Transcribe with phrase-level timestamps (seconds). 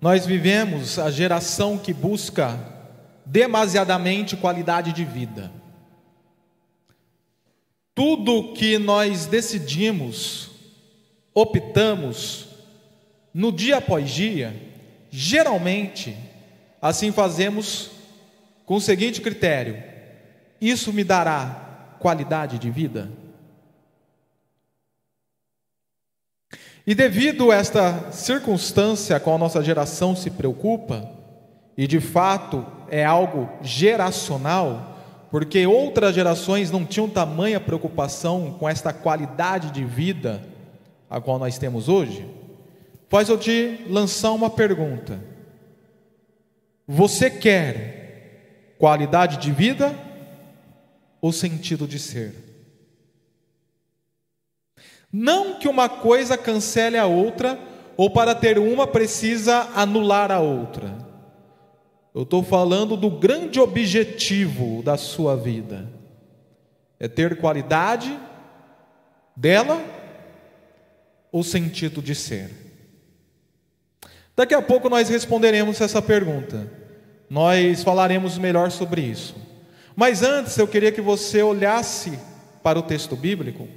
[0.00, 2.58] Nós vivemos a geração que busca
[3.26, 5.52] demasiadamente qualidade de vida.
[7.94, 10.50] Tudo que nós decidimos,
[11.34, 12.48] optamos,
[13.32, 14.56] no dia após dia,
[15.10, 16.16] geralmente,
[16.80, 17.90] assim fazemos
[18.64, 19.82] com o seguinte critério:
[20.60, 23.10] isso me dará qualidade de vida?
[26.86, 31.10] E devido a esta circunstância com a nossa geração se preocupa,
[31.76, 34.98] e de fato é algo geracional,
[35.30, 40.42] porque outras gerações não tinham tamanha preocupação com esta qualidade de vida
[41.08, 42.24] a qual nós temos hoje,
[43.08, 45.18] faz eu te lançar uma pergunta:
[46.86, 49.94] Você quer qualidade de vida
[51.20, 52.49] ou sentido de ser?
[55.12, 57.58] Não que uma coisa cancele a outra,
[57.96, 60.96] ou para ter uma precisa anular a outra.
[62.14, 65.90] Eu estou falando do grande objetivo da sua vida:
[66.98, 68.18] é ter qualidade
[69.36, 69.82] dela
[71.32, 72.50] ou sentido de ser.
[74.36, 76.70] Daqui a pouco nós responderemos essa pergunta.
[77.28, 79.36] Nós falaremos melhor sobre isso.
[79.94, 82.18] Mas antes eu queria que você olhasse
[82.62, 83.68] para o texto bíblico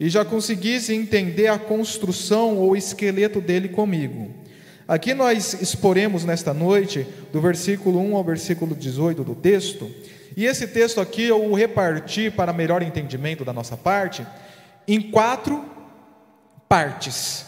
[0.00, 4.30] e já conseguisse entender a construção ou esqueleto dele comigo.
[4.88, 9.90] Aqui nós exporemos nesta noite, do versículo 1 ao versículo 18 do texto,
[10.34, 14.26] e esse texto aqui eu o reparti para melhor entendimento da nossa parte,
[14.88, 15.64] em quatro
[16.66, 17.44] partes.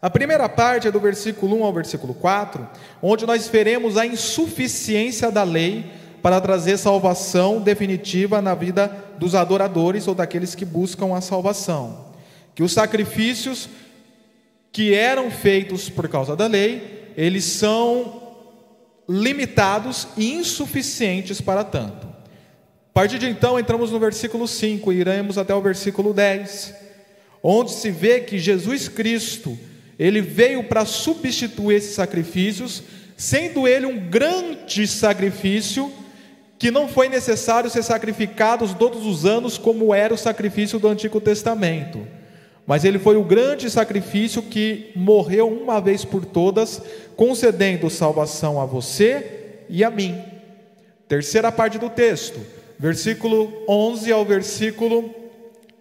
[0.00, 2.68] A primeira parte é do versículo 1 ao versículo 4,
[3.02, 5.84] onde nós veremos a insuficiência da lei
[6.24, 12.14] para trazer salvação definitiva na vida dos adoradores ou daqueles que buscam a salvação.
[12.54, 13.68] Que os sacrifícios
[14.72, 18.22] que eram feitos por causa da lei, eles são
[19.06, 22.06] limitados e insuficientes para tanto.
[22.06, 26.74] A partir de então, entramos no versículo 5 e iremos até o versículo 10,
[27.42, 29.58] onde se vê que Jesus Cristo,
[29.98, 32.82] ele veio para substituir esses sacrifícios,
[33.14, 35.92] sendo ele um grande sacrifício
[36.58, 41.20] que não foi necessário ser sacrificados todos os anos, como era o sacrifício do Antigo
[41.20, 42.06] Testamento.
[42.66, 46.80] Mas ele foi o grande sacrifício que morreu uma vez por todas,
[47.16, 50.18] concedendo salvação a você e a mim.
[51.06, 52.40] Terceira parte do texto,
[52.78, 55.14] versículo 11 ao versículo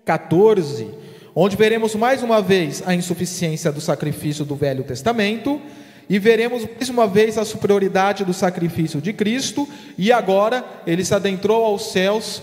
[0.03, 0.89] 14,
[1.33, 5.61] onde veremos mais uma vez a insuficiência do sacrifício do Velho Testamento
[6.09, 11.13] e veremos mais uma vez a superioridade do sacrifício de Cristo, e agora ele se
[11.13, 12.41] adentrou aos céus,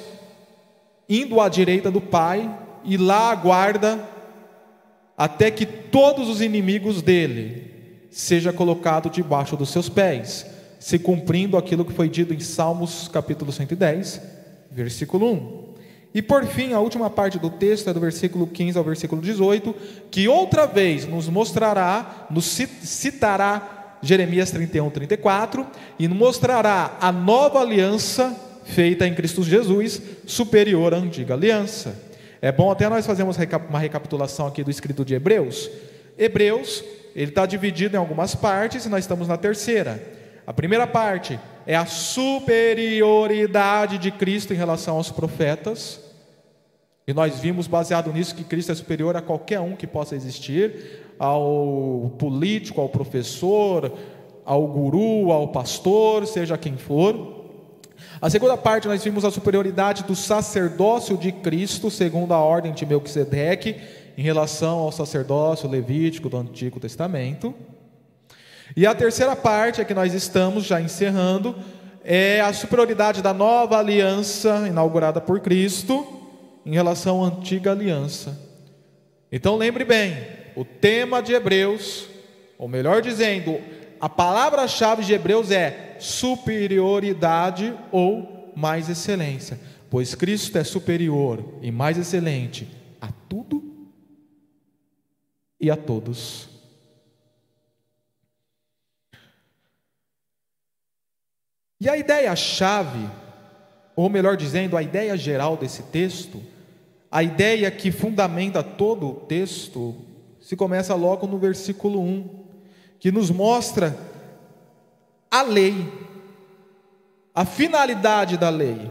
[1.08, 2.50] indo à direita do Pai,
[2.84, 4.08] e lá aguarda
[5.16, 7.70] até que todos os inimigos dele
[8.10, 10.46] seja colocado debaixo dos seus pés,
[10.78, 14.20] se cumprindo aquilo que foi dito em Salmos capítulo 110,
[14.70, 15.59] versículo 1.
[16.12, 19.74] E por fim, a última parte do texto é do versículo 15 ao versículo 18,
[20.10, 25.66] que outra vez nos mostrará, nos citará Jeremias 31, 34,
[25.98, 28.34] e mostrará a nova aliança
[28.64, 31.94] feita em Cristo Jesus, superior à antiga aliança.
[32.42, 33.36] É bom até nós fazermos
[33.68, 35.70] uma recapitulação aqui do escrito de Hebreus.
[36.18, 36.82] Hebreus,
[37.14, 40.02] ele está dividido em algumas partes, e nós estamos na terceira.
[40.46, 41.38] A primeira parte
[41.70, 46.00] é a superioridade de Cristo em relação aos profetas.
[47.06, 51.04] E nós vimos, baseado nisso, que Cristo é superior a qualquer um que possa existir,
[51.16, 53.92] ao político, ao professor,
[54.44, 57.46] ao guru, ao pastor, seja quem for.
[58.20, 62.84] A segunda parte, nós vimos a superioridade do sacerdócio de Cristo, segundo a ordem de
[62.84, 63.76] Melquisedeque,
[64.18, 67.54] em relação ao sacerdócio levítico do Antigo Testamento.
[68.76, 71.56] E a terceira parte, a que nós estamos já encerrando,
[72.04, 76.06] é a superioridade da nova aliança inaugurada por Cristo
[76.64, 78.38] em relação à antiga aliança.
[79.30, 80.16] Então lembre bem,
[80.56, 82.08] o tema de Hebreus,
[82.58, 83.60] ou melhor dizendo,
[84.00, 91.98] a palavra-chave de Hebreus é superioridade ou mais excelência, pois Cristo é superior e mais
[91.98, 92.68] excelente
[93.00, 93.88] a tudo
[95.60, 96.49] e a todos.
[101.80, 103.08] E a ideia-chave,
[103.96, 106.42] ou melhor dizendo, a ideia geral desse texto,
[107.10, 109.96] a ideia que fundamenta todo o texto,
[110.40, 112.40] se começa logo no versículo 1,
[112.98, 113.96] que nos mostra
[115.30, 115.90] a lei,
[117.34, 118.90] a finalidade da lei.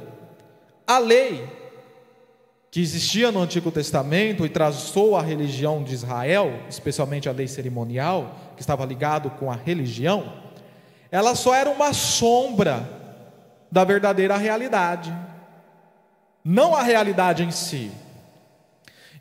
[0.88, 1.48] A lei,
[2.72, 8.36] que existia no Antigo Testamento e traçou a religião de Israel, especialmente a lei cerimonial,
[8.56, 10.49] que estava ligado com a religião,
[11.12, 12.88] ela só era uma sombra
[13.72, 15.16] da verdadeira realidade,
[16.44, 17.92] não a realidade em si.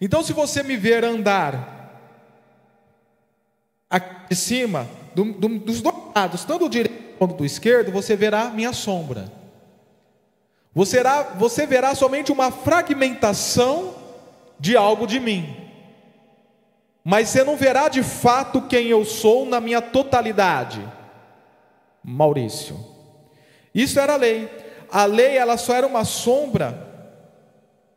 [0.01, 1.77] Então, se você me ver andar
[3.91, 8.15] aqui de cima, do, do, dos dois lados, tanto do direito quanto do esquerdo, você
[8.15, 9.31] verá minha sombra.
[10.75, 13.95] Você verá, você verá somente uma fragmentação
[14.61, 15.57] de algo de mim.
[17.03, 20.81] Mas você não verá de fato quem eu sou na minha totalidade.
[22.09, 22.79] Maurício.
[23.75, 24.49] Isso era a lei.
[24.91, 26.87] A lei ela só era uma sombra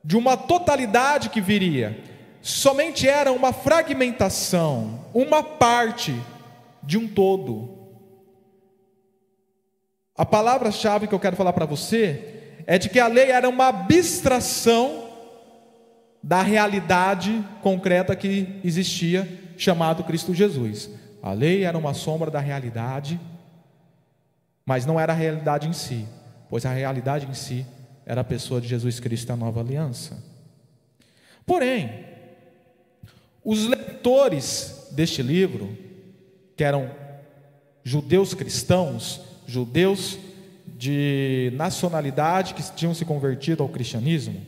[0.04, 2.04] de uma totalidade que viria.
[2.42, 6.14] Somente era uma fragmentação, uma parte
[6.84, 7.78] de um todo.
[10.18, 13.68] A palavra-chave que eu quero falar para você é de que a lei era uma
[13.68, 15.10] abstração
[16.22, 20.90] da realidade concreta que existia, chamado Cristo Jesus.
[21.24, 23.20] A lei era uma sombra da realidade,
[24.72, 26.06] mas não era a realidade em si,
[26.50, 27.66] pois a realidade em si
[28.06, 30.24] era a pessoa de Jesus Cristo, a nova aliança.
[31.46, 32.06] Porém,
[33.44, 35.78] os leitores deste livro,
[36.56, 36.90] que eram
[37.84, 40.18] judeus cristãos, judeus
[40.78, 44.42] de nacionalidade que tinham se convertido ao cristianismo,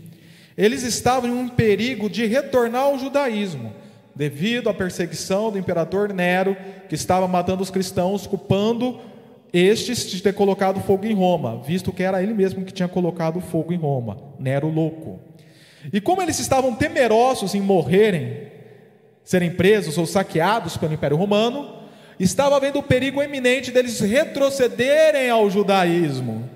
[0.55, 3.73] eles estavam em um perigo de retornar ao judaísmo,
[4.15, 6.55] devido à perseguição do imperador Nero,
[6.87, 9.11] que estava matando os cristãos, culpando
[9.53, 13.39] estes de ter colocado fogo em Roma, visto que era ele mesmo que tinha colocado
[13.39, 15.19] fogo em Roma, Nero louco.
[15.91, 18.47] E como eles estavam temerosos em morrerem,
[19.23, 21.83] serem presos ou saqueados pelo Império Romano,
[22.19, 26.49] estava havendo o perigo eminente deles retrocederem ao judaísmo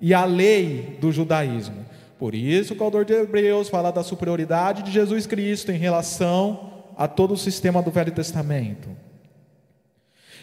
[0.00, 1.86] e à lei do judaísmo.
[2.18, 7.06] Por isso, o autor de Hebreus fala da superioridade de Jesus Cristo em relação a
[7.06, 8.88] todo o sistema do Velho Testamento.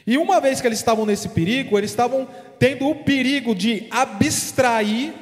[0.08, 2.28] E uma vez que eles estavam nesse perigo, eles estavam
[2.60, 5.14] tendo o perigo de abstrair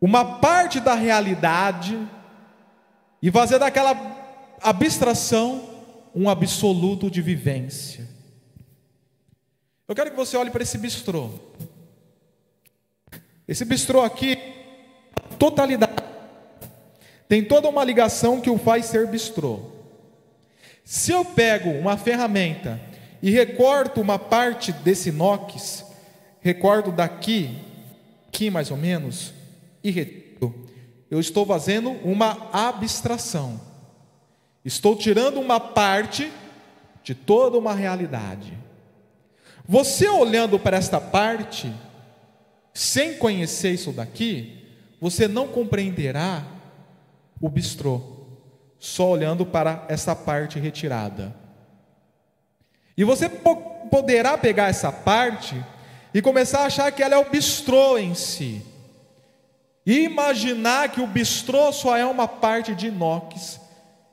[0.00, 1.98] uma parte da realidade
[3.20, 3.96] e fazer daquela
[4.62, 5.68] abstração
[6.14, 8.08] um absoluto de vivência.
[9.86, 11.30] Eu quero que você olhe para esse bistrô.
[13.46, 14.38] Esse bistrô aqui,
[15.38, 16.02] totalidade,
[17.28, 19.60] tem toda uma ligação que o faz ser bistrô.
[20.84, 22.87] Se eu pego uma ferramenta
[23.22, 25.84] e recorto uma parte desse inox,
[26.40, 27.58] recordo daqui,
[28.28, 29.32] aqui mais ou menos,
[29.82, 30.68] e retiro,
[31.10, 33.60] eu estou fazendo uma abstração.
[34.64, 36.30] Estou tirando uma parte
[37.02, 38.52] de toda uma realidade.
[39.66, 41.72] Você olhando para esta parte,
[42.74, 44.64] sem conhecer isso daqui,
[45.00, 46.44] você não compreenderá
[47.40, 48.00] o bistrô,
[48.78, 51.34] só olhando para essa parte retirada.
[52.98, 55.54] E você poderá pegar essa parte
[56.12, 58.60] e começar a achar que ela é o bistrô em si.
[59.86, 63.60] E imaginar que o bistrô só é uma parte de inox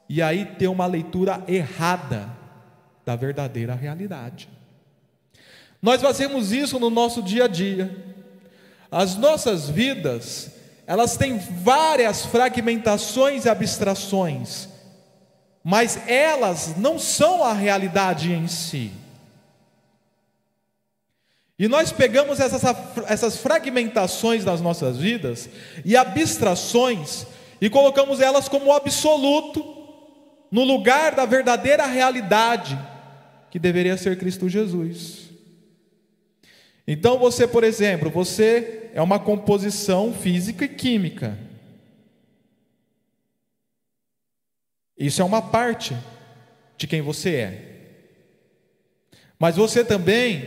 [0.08, 2.30] e aí ter uma leitura errada
[3.04, 4.48] da verdadeira realidade.
[5.82, 7.92] Nós fazemos isso no nosso dia a dia.
[8.92, 10.52] As nossas vidas,
[10.86, 14.70] elas têm várias fragmentações e abstrações,
[15.68, 18.92] mas elas não são a realidade em si.
[21.58, 22.62] E nós pegamos essas,
[23.08, 25.50] essas fragmentações das nossas vidas
[25.84, 27.26] e abstrações
[27.60, 29.66] e colocamos elas como absoluto
[30.52, 32.78] no lugar da verdadeira realidade,
[33.50, 35.32] que deveria ser Cristo Jesus.
[36.88, 41.40] Então você, por exemplo, você é uma composição física e química.
[44.98, 45.96] Isso é uma parte
[46.78, 47.72] de quem você é.
[49.38, 50.46] Mas você também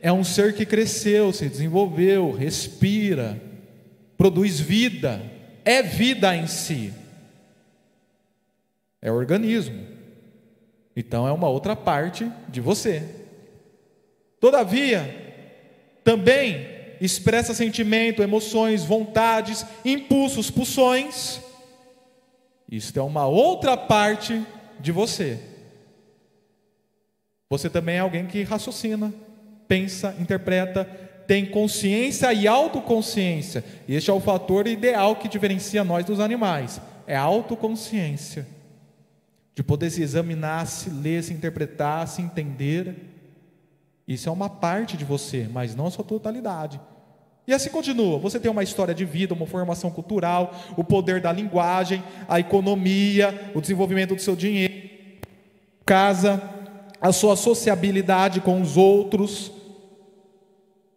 [0.00, 3.40] é um ser que cresceu, se desenvolveu, respira,
[4.16, 5.22] produz vida,
[5.64, 6.92] é vida em si
[9.00, 9.86] é organismo.
[10.94, 13.02] Então é uma outra parte de você.
[14.40, 15.54] Todavia,
[16.02, 16.66] também
[17.00, 21.40] expressa sentimento, emoções, vontades, impulsos, pulsões.
[22.70, 24.44] Isto é uma outra parte
[24.78, 25.40] de você.
[27.48, 29.12] Você também é alguém que raciocina,
[29.66, 30.84] pensa, interpreta,
[31.26, 33.64] tem consciência e autoconsciência.
[33.88, 36.80] Este é o fator ideal que diferencia nós dos animais.
[37.06, 38.46] É a autoconsciência
[39.54, 42.94] de poder se examinar, se ler, se interpretar, se entender.
[44.06, 46.80] Isso é uma parte de você, mas não a sua totalidade.
[47.48, 48.18] E assim continua.
[48.18, 53.52] Você tem uma história de vida, uma formação cultural, o poder da linguagem, a economia,
[53.54, 54.74] o desenvolvimento do seu dinheiro,
[55.86, 56.42] casa,
[57.00, 59.50] a sua sociabilidade com os outros,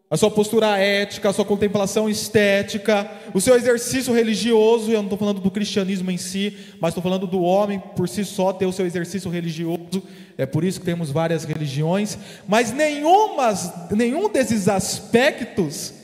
[0.09, 4.91] a sua postura ética, a sua contemplação estética, o seu exercício religioso.
[4.91, 8.25] Eu não estou falando do cristianismo em si, mas estou falando do homem por si
[8.25, 10.03] só ter o seu exercício religioso.
[10.37, 12.17] É por isso que temos várias religiões.
[12.45, 13.53] Mas nenhuma,
[13.89, 16.00] nenhum desses aspectos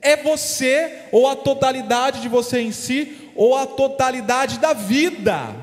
[0.00, 5.54] é você, ou a totalidade de você em si, ou a totalidade da vida.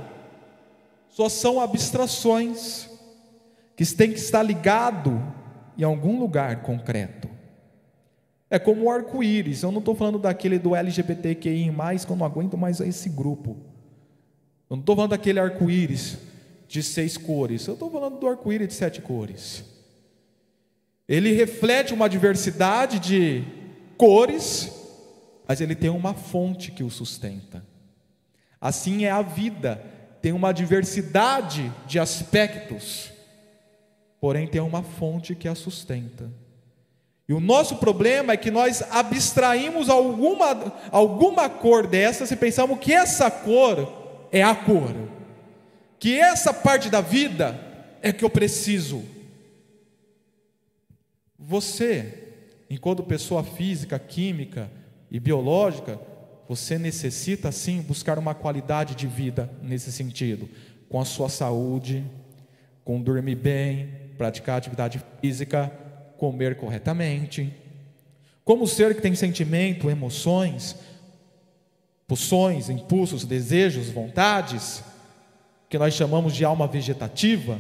[1.10, 2.90] Só são abstrações
[3.76, 5.22] que têm que estar ligado
[5.78, 7.30] em algum lugar concreto.
[8.50, 9.64] É como o arco-íris.
[9.64, 11.72] Eu não estou falando daquele do LGBTQI,
[12.06, 13.58] que eu não aguento mais esse grupo.
[14.70, 16.18] Eu não estou falando daquele arco-íris
[16.68, 17.66] de seis cores.
[17.68, 19.64] Eu estou falando do arco-íris de sete cores.
[21.08, 23.44] Ele reflete uma diversidade de
[23.98, 24.72] cores,
[25.48, 27.64] mas ele tem uma fonte que o sustenta.
[28.60, 29.84] Assim é a vida,
[30.22, 33.12] tem uma diversidade de aspectos,
[34.20, 36.32] porém tem uma fonte que a sustenta.
[37.28, 42.94] E o nosso problema é que nós abstraímos alguma, alguma cor dessas e pensamos que
[42.94, 44.94] essa cor é a cor,
[46.00, 47.60] que essa parte da vida
[48.02, 49.04] é que eu preciso.
[51.38, 52.25] Você
[52.70, 54.72] enquanto pessoa física, química
[55.10, 56.00] e biológica,
[56.48, 60.50] você necessita sim buscar uma qualidade de vida nesse sentido,
[60.90, 62.06] com a sua saúde,
[62.84, 65.72] com dormir bem, praticar atividade física,
[66.18, 67.54] comer corretamente.
[68.44, 70.76] Como ser que tem sentimento, emoções,
[72.08, 74.84] pulsões, impulsos, desejos, vontades,
[75.68, 77.60] que nós chamamos de alma vegetativa,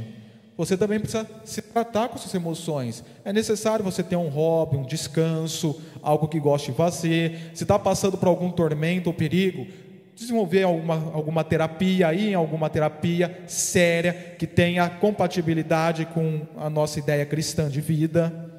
[0.58, 3.04] você também precisa se tratar com suas emoções.
[3.26, 7.52] É necessário você ter um hobby, um descanso, algo que goste de fazer.
[7.54, 9.68] Se está passando por algum tormento ou perigo,
[10.16, 17.26] desenvolver alguma, alguma terapia aí, alguma terapia séria que tenha compatibilidade com a nossa ideia
[17.26, 18.54] cristã de vida.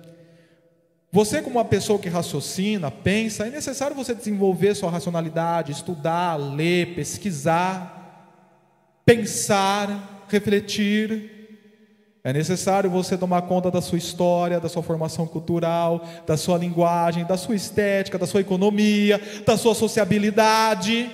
[1.11, 6.95] Você, como uma pessoa que raciocina, pensa, é necessário você desenvolver sua racionalidade, estudar, ler,
[6.95, 7.97] pesquisar,
[9.03, 11.36] pensar, refletir.
[12.26, 17.25] É necessário você tomar conta da sua história, da sua formação cultural, da sua linguagem,
[17.25, 21.09] da sua estética, da sua economia, da sua sociabilidade.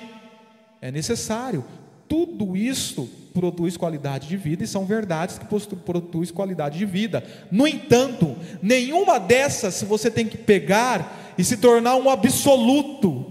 [0.81, 1.66] É necessário.
[2.09, 5.45] Tudo isso produz qualidade de vida e são verdades que
[5.85, 7.23] produz qualidade de vida.
[7.50, 13.26] No entanto, nenhuma dessas você tem que pegar e se tornar um absoluto,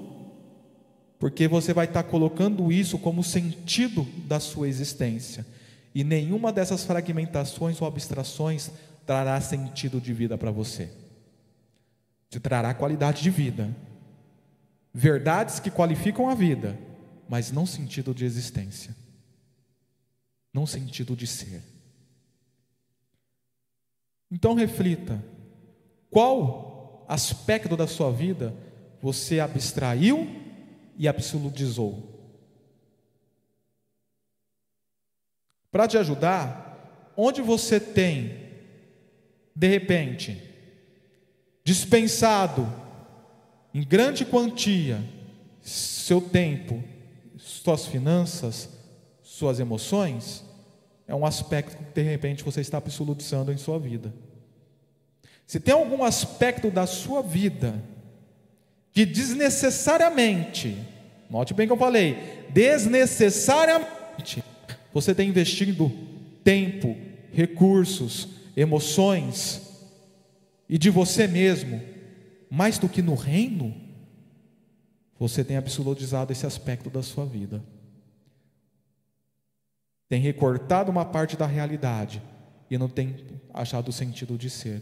[1.17, 5.43] porque você vai estar colocando isso como sentido da sua existência.
[5.93, 8.71] E nenhuma dessas fragmentações ou abstrações
[9.05, 10.89] trará sentido de vida para você.
[12.29, 13.75] Te trará qualidade de vida.
[14.93, 16.77] Verdades que qualificam a vida,
[17.27, 18.95] mas não sentido de existência.
[20.53, 21.61] Não sentido de ser.
[24.29, 25.21] Então reflita:
[26.09, 28.53] qual aspecto da sua vida
[29.01, 30.27] você abstraiu
[30.97, 32.10] e absolutizou?
[35.71, 38.49] Para te ajudar, onde você tem,
[39.55, 40.41] de repente,
[41.63, 42.67] dispensado
[43.73, 45.01] em grande quantia
[45.61, 46.83] seu tempo,
[47.37, 48.69] suas finanças,
[49.21, 50.43] suas emoções,
[51.07, 54.13] é um aspecto que de repente você está absolutizando em sua vida.
[55.47, 57.81] Se tem algum aspecto da sua vida
[58.91, 60.77] que desnecessariamente,
[61.29, 64.43] note bem que eu falei, desnecessariamente
[64.93, 65.91] você tem investido
[66.43, 66.97] tempo,
[67.31, 69.61] recursos, emoções
[70.67, 71.81] e de você mesmo
[72.49, 73.73] mais do que no reino?
[75.17, 77.63] Você tem absolutizado esse aspecto da sua vida.
[80.09, 82.21] Tem recortado uma parte da realidade
[82.69, 83.15] e não tem
[83.53, 84.81] achado sentido de ser.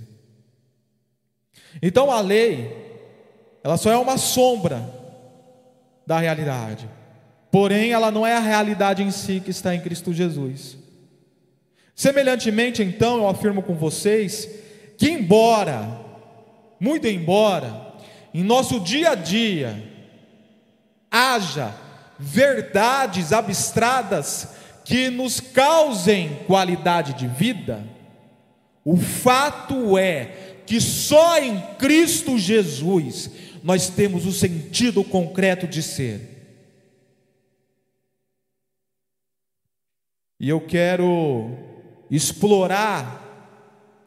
[1.81, 2.71] Então a lei,
[3.63, 4.91] ela só é uma sombra
[6.05, 6.89] da realidade.
[7.51, 10.77] Porém, ela não é a realidade em si que está em Cristo Jesus.
[11.95, 14.47] Semelhantemente, então, eu afirmo com vocês
[14.97, 15.99] que, embora,
[16.79, 17.93] muito embora,
[18.33, 19.83] em nosso dia a dia,
[21.09, 21.73] haja
[22.19, 24.49] verdades abstradas
[24.85, 27.83] que nos causem qualidade de vida,
[28.83, 33.29] o fato é que só em Cristo Jesus
[33.63, 36.28] nós temos o sentido concreto de ser.
[40.39, 41.57] E eu quero
[42.09, 43.25] explorar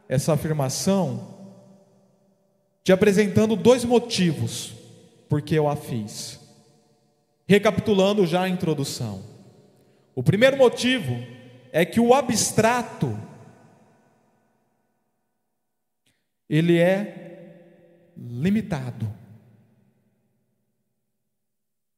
[0.08, 1.32] essa afirmação
[2.82, 4.74] te apresentando dois motivos
[5.28, 6.40] porque eu a fiz.
[7.46, 9.22] Recapitulando já a introdução.
[10.14, 11.14] O primeiro motivo
[11.70, 13.18] é que o abstrato
[16.48, 17.22] ele é
[18.14, 19.10] limitado.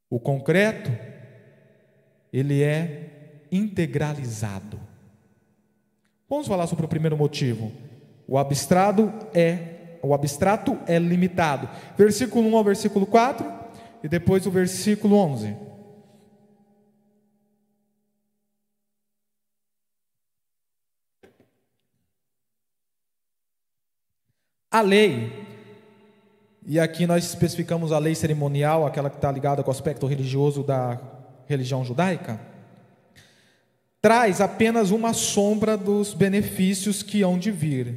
[0.09, 0.93] O concreto
[2.33, 3.14] ele é
[3.55, 4.81] integralizado.
[6.29, 7.71] Vamos falar sobre o primeiro motivo.
[8.27, 11.67] O abstrato é o abstrato é limitado.
[11.97, 13.51] Versículo 1 ao versículo 4
[14.03, 15.57] e depois o versículo 11.
[24.71, 25.47] A lei,
[26.67, 30.65] e aqui nós especificamos a lei cerimonial, aquela que está ligada com o aspecto religioso
[30.65, 31.01] da
[31.47, 32.41] religião judaica,
[34.05, 37.97] traz apenas uma sombra dos benefícios que hão de vir.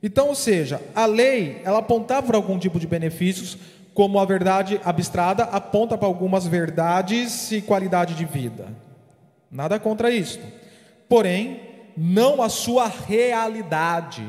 [0.00, 3.58] Então, ou seja, a lei, ela apontava para algum tipo de benefícios,
[3.92, 8.68] como a verdade abstrada aponta para algumas verdades e qualidade de vida.
[9.50, 10.38] Nada contra isso.
[11.08, 11.62] Porém,
[11.96, 14.24] não a sua realidade.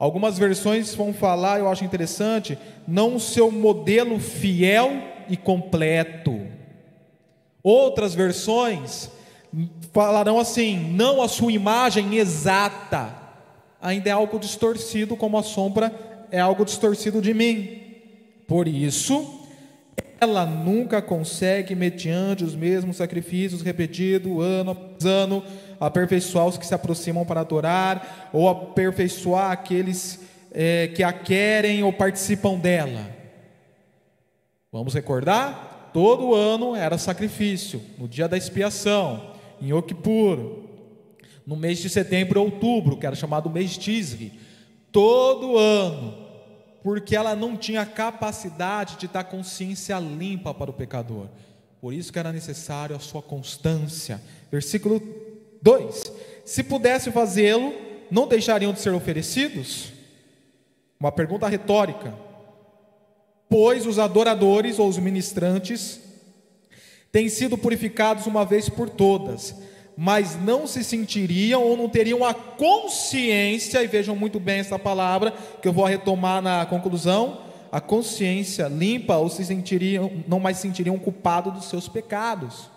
[0.00, 2.58] Algumas versões vão falar, eu acho interessante,
[2.88, 6.44] não o seu modelo fiel e completo.
[7.62, 9.16] Outras versões
[9.98, 13.12] falarão assim, não a sua imagem exata
[13.82, 15.92] ainda é algo distorcido, como a sombra
[16.30, 17.80] é algo distorcido de mim.
[18.46, 19.42] Por isso,
[20.20, 25.42] ela nunca consegue, mediante os mesmos sacrifícios repetidos ano após ano,
[25.80, 30.20] aperfeiçoar os que se aproximam para adorar, ou aperfeiçoar aqueles
[30.52, 33.04] é, que a querem ou participam dela.
[34.70, 35.90] Vamos recordar?
[35.92, 40.38] Todo ano era sacrifício, no dia da expiação, em Okipur,
[41.46, 44.38] no mês de setembro e outubro, que era chamado mês Tisri,
[44.92, 46.14] todo ano,
[46.82, 51.28] porque ela não tinha capacidade de dar consciência limpa para o pecador.
[51.80, 54.20] Por isso que era necessário a sua constância.
[54.50, 55.00] Versículo
[55.62, 56.02] 2:
[56.44, 57.72] Se pudesse fazê-lo,
[58.10, 59.92] não deixariam de ser oferecidos?
[60.98, 62.14] Uma pergunta retórica.
[63.48, 66.00] Pois os adoradores ou os ministrantes
[67.10, 69.54] têm sido purificados uma vez por todas
[70.00, 75.32] mas não se sentiriam ou não teriam a consciência, e vejam muito bem essa palavra,
[75.60, 77.40] que eu vou retomar na conclusão,
[77.72, 82.70] a consciência limpa, ou se sentiriam, não mais se sentiriam culpados dos seus pecados.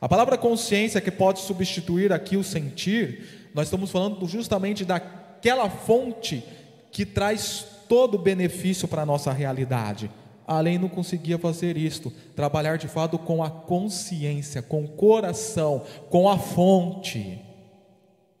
[0.00, 6.44] A palavra consciência, que pode substituir aqui o sentir, nós estamos falando justamente daquela fonte
[6.92, 10.08] que traz todo o benefício para a nossa realidade
[10.46, 15.82] a lei não conseguia fazer isto, trabalhar de fato com a consciência, com o coração,
[16.10, 17.40] com a fonte,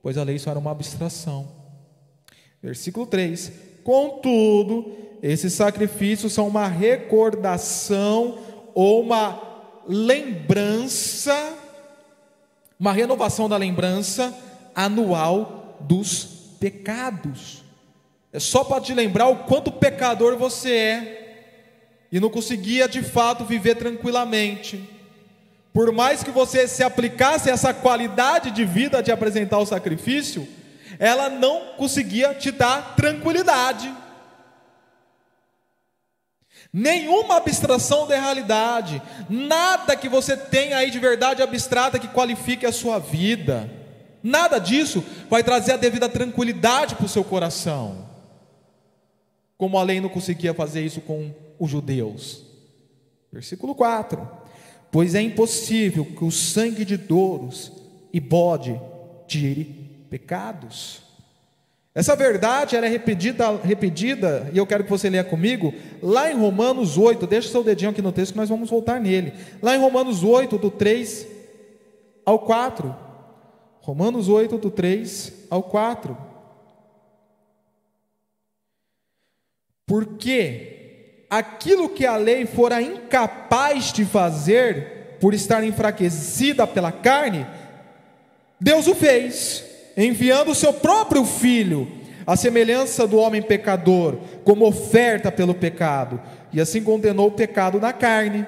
[0.02, 1.48] pois a lei só era uma abstração.
[2.62, 3.52] Versículo 3:
[3.84, 8.38] Contudo, esses sacrifícios são uma recordação
[8.74, 9.40] ou uma
[9.86, 11.56] lembrança,
[12.78, 14.36] uma renovação da lembrança
[14.74, 16.24] anual dos
[16.58, 17.62] pecados.
[18.32, 21.21] É só para te lembrar o quanto pecador você é
[22.12, 24.86] e não conseguia de fato viver tranquilamente.
[25.72, 30.46] Por mais que você se aplicasse essa qualidade de vida de apresentar o sacrifício,
[30.98, 33.92] ela não conseguia te dar tranquilidade.
[36.70, 42.72] Nenhuma abstração da realidade, nada que você tenha aí de verdade abstrata que qualifique a
[42.72, 43.70] sua vida,
[44.22, 48.08] nada disso vai trazer a devida tranquilidade para o seu coração.
[49.56, 52.42] Como a lei não conseguia fazer isso com os judeus.
[53.32, 54.28] Versículo 4:
[54.90, 57.72] Pois é impossível que o sangue de touros
[58.12, 58.78] e bode
[59.28, 59.64] tire
[60.10, 61.00] pecados.
[61.94, 65.72] Essa verdade ela é repetida, repetida, e eu quero que você leia comigo,
[66.02, 69.32] lá em Romanos 8, deixa seu dedinho aqui no texto que nós vamos voltar nele.
[69.62, 71.26] Lá em Romanos 8, do 3
[72.24, 72.94] ao 4.
[73.80, 76.16] Romanos 8, do 3 ao 4.
[79.86, 80.71] Porque
[81.32, 87.46] aquilo que a lei fora incapaz de fazer, por estar enfraquecida pela carne,
[88.60, 89.64] Deus o fez,
[89.96, 91.90] enviando o seu próprio filho,
[92.26, 96.20] à semelhança do homem pecador, como oferta pelo pecado,
[96.52, 98.46] e assim condenou o pecado na carne,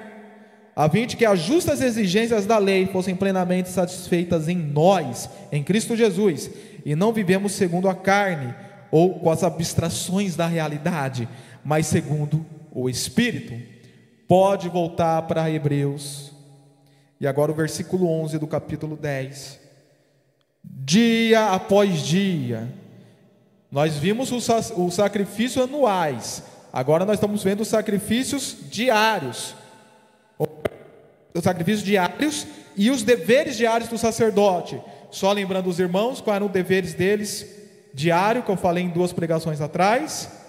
[0.75, 5.63] a fim de que as justas exigências da lei fossem plenamente satisfeitas em nós, em
[5.63, 6.51] Cristo Jesus,
[6.85, 8.53] e não vivemos segundo a carne
[8.91, 11.27] ou com as abstrações da realidade,
[11.63, 12.45] mas segundo
[12.75, 13.53] o Espírito,
[14.27, 16.33] pode voltar para Hebreus.
[17.21, 19.61] E agora o versículo 11 do capítulo 10.
[20.61, 22.69] Dia após dia,
[23.71, 29.55] Nós vimos os sacrifícios anuais, agora nós estamos vendo os sacrifícios diários.
[31.33, 34.81] Os sacrifícios diários e os deveres diários do sacerdote.
[35.11, 37.45] Só lembrando os irmãos, quais eram os deveres deles
[37.93, 40.44] diário, que eu falei em duas pregações atrás?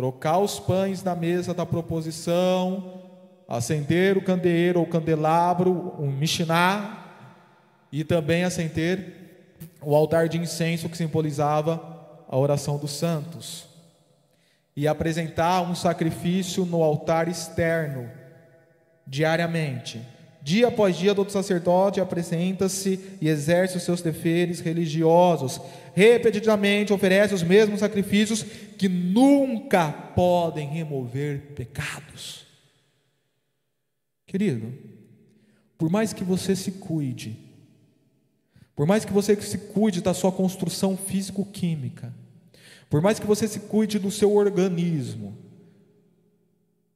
[0.00, 3.02] Trocar os pães da mesa da proposição,
[3.46, 7.04] acender o candeeiro ou candelabro, um mishiná,
[7.92, 11.82] e também acender o altar de incenso que simbolizava
[12.26, 13.66] a oração dos santos.
[14.74, 18.08] E apresentar um sacrifício no altar externo,
[19.06, 20.00] diariamente.
[20.40, 25.60] Dia após dia, todo sacerdote apresenta-se e exerce os seus deveres religiosos.
[25.94, 32.46] Repetidamente oferece os mesmos sacrifícios que nunca podem remover pecados.
[34.26, 34.72] Querido,
[35.76, 37.36] por mais que você se cuide,
[38.76, 42.14] por mais que você se cuide da sua construção físico-química,
[42.88, 45.36] por mais que você se cuide do seu organismo,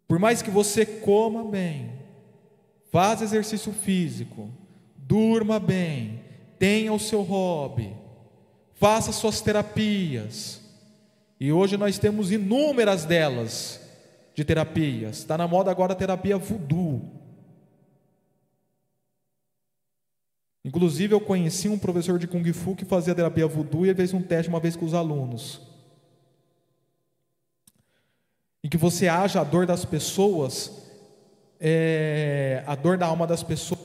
[0.06, 1.92] por mais que você coma bem,
[2.90, 4.48] faça exercício físico,
[4.96, 6.20] durma bem,
[6.58, 7.92] tenha o seu hobby,
[8.74, 10.60] faça suas terapias.
[11.38, 13.80] E hoje nós temos inúmeras delas
[14.34, 15.18] de terapias.
[15.18, 17.24] Está na moda agora a terapia voodoo.
[20.64, 24.22] Inclusive, eu conheci um professor de Kung Fu que fazia terapia voodoo e fez um
[24.22, 25.60] teste uma vez com os alunos.
[28.62, 30.72] Em que você age a dor das pessoas,
[31.60, 33.80] é, a dor da alma das pessoas,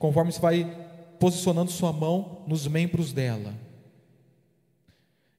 [0.00, 0.86] conforme você vai
[1.20, 3.54] posicionando sua mão nos membros dela.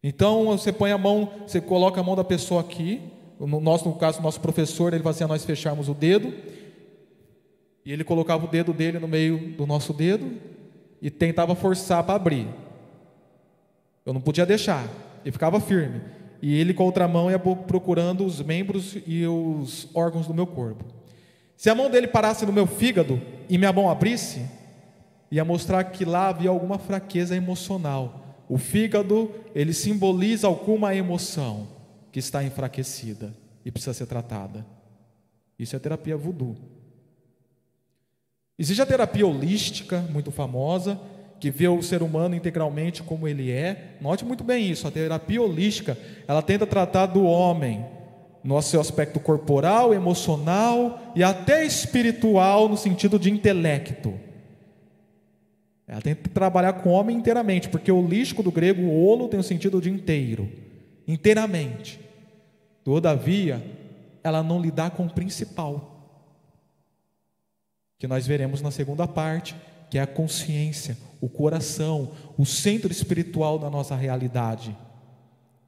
[0.03, 3.01] Então, você põe a mão, você coloca a mão da pessoa aqui,
[3.39, 6.33] no nosso no caso, nosso professor, ele fazia nós fecharmos o dedo,
[7.85, 10.37] e ele colocava o dedo dele no meio do nosso dedo,
[11.01, 12.47] e tentava forçar para abrir.
[14.05, 14.87] Eu não podia deixar,
[15.23, 16.01] ele ficava firme.
[16.41, 20.45] E ele com a outra mão ia procurando os membros e os órgãos do meu
[20.45, 20.85] corpo.
[21.55, 24.45] Se a mão dele parasse no meu fígado e minha mão abrisse,
[25.31, 28.26] ia mostrar que lá havia alguma fraqueza emocional.
[28.49, 31.67] O fígado, ele simboliza alguma emoção
[32.11, 33.33] que está enfraquecida
[33.65, 34.65] e precisa ser tratada.
[35.59, 36.55] Isso é terapia voodoo.
[38.57, 40.99] Existe a terapia holística, muito famosa,
[41.39, 43.97] que vê o ser humano integralmente como ele é.
[44.01, 47.85] Note muito bem isso, a terapia holística, ela tenta tratar do homem
[48.43, 54.13] no seu aspecto corporal, emocional e até espiritual no sentido de intelecto.
[55.87, 59.39] Ela tenta trabalhar com o homem inteiramente, porque o holístico do grego, o holo, tem
[59.39, 60.51] o sentido de inteiro,
[61.07, 61.99] inteiramente.
[62.83, 63.63] Todavia,
[64.21, 65.93] ela não lidar com o principal,
[67.97, 69.55] que nós veremos na segunda parte,
[69.89, 74.75] que é a consciência, o coração, o centro espiritual da nossa realidade.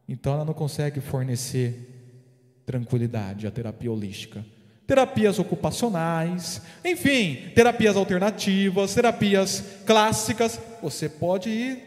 [0.07, 4.45] Então ela não consegue fornecer tranquilidade, a terapia holística.
[4.89, 11.83] Terapias ocupacionais, enfim, terapias alternativas, terapias clássicas, você pode ir,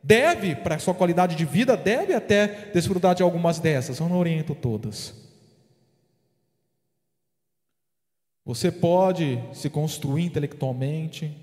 [0.00, 4.16] deve, para a sua qualidade de vida, deve até desfrutar de algumas dessas, eu não
[4.16, 5.12] oriento todas.
[8.44, 11.36] Você pode se construir intelectualmente,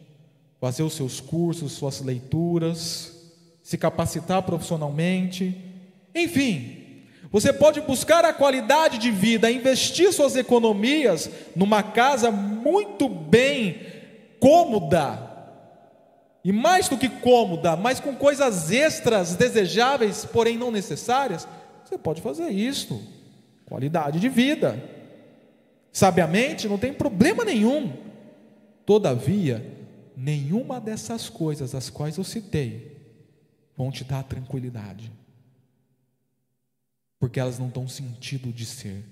[0.61, 5.61] fazer os seus cursos, suas leituras, se capacitar profissionalmente,
[6.15, 6.84] enfim,
[7.35, 13.81] você pode buscar a qualidade de vida, investir suas economias numa casa muito bem
[14.39, 15.21] cômoda,
[16.45, 21.45] e mais do que cômoda, mas com coisas extras desejáveis, porém não necessárias,
[21.83, 23.05] você pode fazer isso.
[23.65, 24.81] Qualidade de vida
[25.91, 27.91] sabiamente, não tem problema nenhum.
[28.85, 29.77] Todavia,
[30.15, 32.95] nenhuma dessas coisas as quais eu citei
[33.75, 35.11] vão te dar tranquilidade,
[37.19, 39.03] porque elas não dão sentido de ser,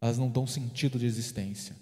[0.00, 1.76] elas não dão sentido de existência.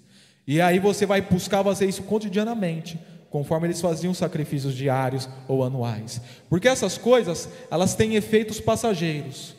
[0.47, 2.99] E aí você vai buscar fazer isso cotidianamente,
[3.31, 6.21] conforme eles faziam sacrifícios diários ou anuais.
[6.49, 9.55] Porque essas coisas, elas têm efeitos passageiros.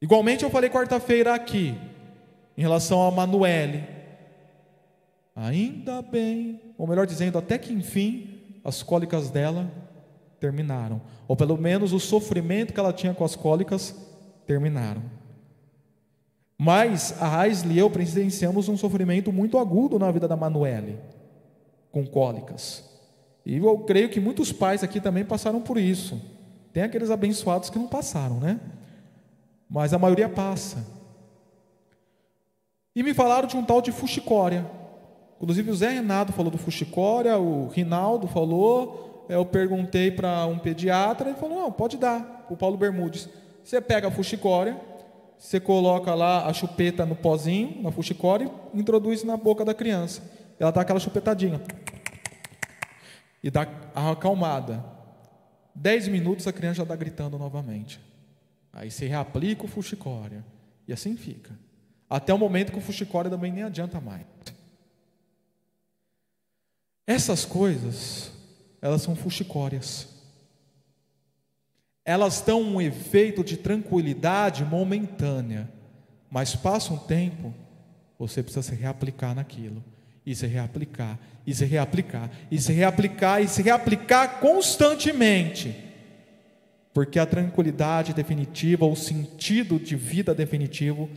[0.00, 1.74] Igualmente eu falei quarta-feira aqui,
[2.56, 3.84] em relação a Manuele.
[5.34, 9.70] Ainda bem, ou melhor dizendo, até que enfim as cólicas dela
[10.42, 13.94] terminaram, ou pelo menos o sofrimento que ela tinha com as cólicas
[14.44, 15.00] terminaram.
[16.58, 20.98] Mas a Aisley e eu presenciamos um sofrimento muito agudo na vida da Manuele,
[21.92, 22.84] com cólicas.
[23.46, 26.20] E eu creio que muitos pais aqui também passaram por isso.
[26.72, 28.58] Tem aqueles abençoados que não passaram, né?
[29.70, 30.84] Mas a maioria passa.
[32.96, 34.68] E me falaram de um tal de fuxicória.
[35.36, 41.30] Inclusive o Zé Renato falou do fuxicória, o Rinaldo falou, eu perguntei para um pediatra
[41.30, 43.28] e falou: não, pode dar, o Paulo Bermudes.
[43.64, 44.78] Você pega a fuxicória,
[45.38, 50.22] você coloca lá a chupeta no pozinho, na fuxicória, e introduz na boca da criança.
[50.58, 51.60] Ela dá aquela chupetadinha.
[53.42, 54.84] E dá a acalmada.
[55.74, 58.00] Dez minutos a criança já está gritando novamente.
[58.72, 60.44] Aí você reaplica o fuxicória.
[60.86, 61.50] E assim fica.
[62.08, 64.26] Até o momento que o fuxicória também nem adianta mais.
[67.06, 68.30] Essas coisas,
[68.82, 70.08] elas são fuxicórias.
[72.04, 75.70] Elas dão um efeito de tranquilidade momentânea,
[76.28, 77.54] mas passa um tempo,
[78.18, 79.82] você precisa se reaplicar naquilo,
[80.26, 85.74] e se reaplicar, e se reaplicar, e se reaplicar, e se reaplicar constantemente,
[86.92, 91.08] porque a tranquilidade definitiva, o sentido de vida definitivo,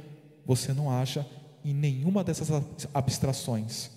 [0.45, 1.25] você não acha
[1.65, 2.49] em nenhuma dessas
[2.93, 3.95] abstrações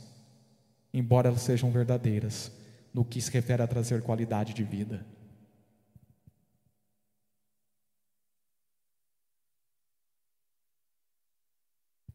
[0.92, 2.50] embora elas sejam verdadeiras,
[2.92, 5.04] no que se refere a trazer qualidade de vida.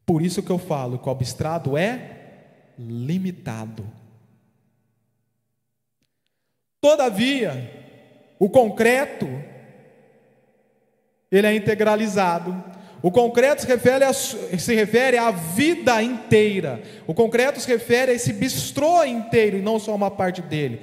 [0.05, 3.86] Por isso que eu falo que o abstrato é limitado.
[6.81, 9.25] Todavia, o concreto
[11.31, 12.51] ele é integralizado.
[13.03, 16.81] O concreto se refere, a, se refere à vida inteira.
[17.05, 20.79] O concreto se refere a esse bistrô inteiro e não só uma parte dele.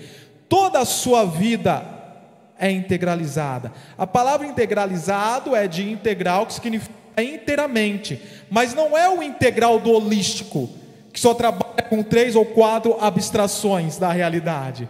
[0.47, 1.83] Toda a sua vida
[2.59, 3.73] é integralizada.
[3.97, 9.91] A palavra integralizado é de integral, que significa inteiramente, mas não é o integral do
[9.91, 10.69] holístico,
[11.15, 14.87] que só trabalha com três ou quatro abstrações da realidade.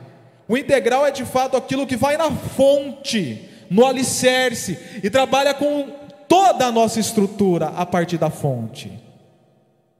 [0.49, 6.00] O integral é de fato aquilo que vai na fonte, no alicerce, e trabalha com
[6.31, 9.03] toda a nossa estrutura a partir da fonte.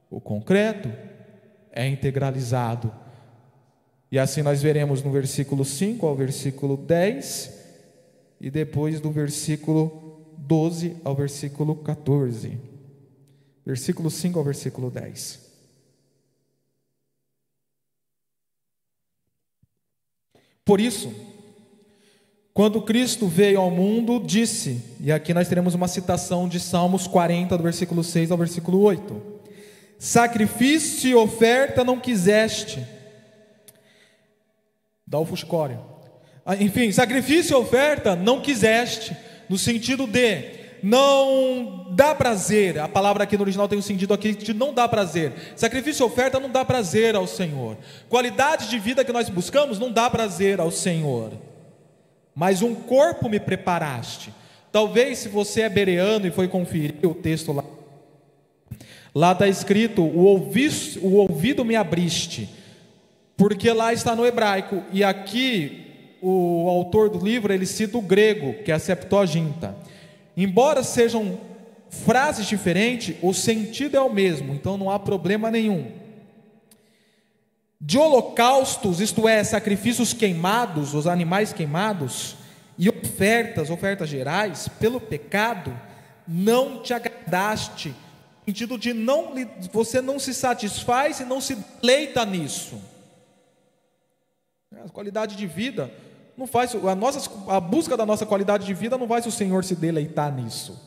[0.09, 0.89] O concreto
[1.73, 2.89] é integralizado.
[4.09, 7.59] E assim nós veremos no versículo 5 ao versículo 10,
[8.39, 12.57] e depois do versículo 12 ao versículo 14.
[13.65, 15.51] Versículo 5 ao versículo 10.
[20.63, 21.13] Por isso,
[22.53, 27.57] quando Cristo veio ao mundo, disse, e aqui nós teremos uma citação de Salmos 40,
[27.57, 29.21] do versículo 6 ao versículo 8:
[29.97, 32.85] Sacrifício e oferta não quiseste.
[35.07, 35.79] Dá o fuscório.
[36.45, 39.15] Ah, enfim, sacrifício e oferta não quiseste,
[39.47, 42.79] no sentido de não dá prazer.
[42.79, 45.53] A palavra aqui no original tem um sentido aqui de não dá prazer.
[45.55, 47.77] Sacrifício e oferta não dá prazer ao Senhor.
[48.09, 51.31] Qualidade de vida que nós buscamos não dá prazer ao Senhor
[52.35, 54.33] mas um corpo me preparaste.
[54.71, 57.63] Talvez se você é bereano e foi conferir o texto lá,
[59.13, 60.51] lá está escrito: o,
[61.01, 62.49] o ouvido me abriste,
[63.35, 68.53] porque lá está no hebraico, e aqui o autor do livro ele cita o grego,
[68.63, 69.75] que é a Septuaginta.
[70.37, 71.37] Embora sejam
[71.89, 76.00] frases diferentes, o sentido é o mesmo, então não há problema nenhum
[77.83, 82.35] de holocaustos, isto é, sacrifícios queimados, os animais queimados,
[82.77, 85.75] e ofertas, ofertas gerais, pelo pecado,
[86.27, 89.33] não te agradaste, no sentido de não,
[89.73, 92.79] você não se satisfaz e não se deleita nisso.
[94.85, 95.91] A qualidade de vida
[96.37, 99.63] não faz a nossa a busca da nossa qualidade de vida não faz o Senhor
[99.63, 100.79] se deleitar nisso.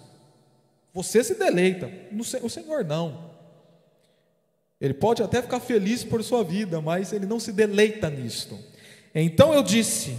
[0.92, 1.90] Você se deleita,
[2.42, 3.33] o Senhor não.
[4.84, 8.58] Ele pode até ficar feliz por sua vida, mas ele não se deleita nisto.
[9.14, 10.14] Então eu disse,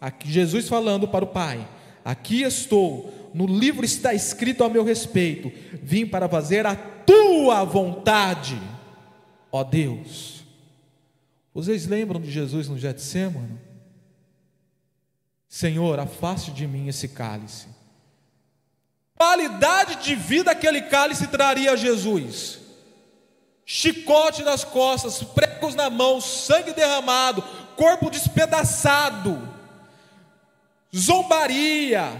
[0.00, 1.68] aqui Jesus falando para o Pai:
[2.02, 8.58] Aqui estou, no livro está escrito a meu respeito, vim para fazer a tua vontade,
[9.52, 10.42] ó Deus.
[11.52, 13.58] Vocês lembram de Jesus no Getsemane?
[15.46, 17.66] Senhor, afaste de mim esse cálice.
[19.14, 22.67] Qualidade de vida aquele cálice traria a Jesus
[23.70, 27.44] chicote nas costas, pregos na mão, sangue derramado,
[27.76, 29.46] corpo despedaçado,
[30.96, 32.10] zombaria,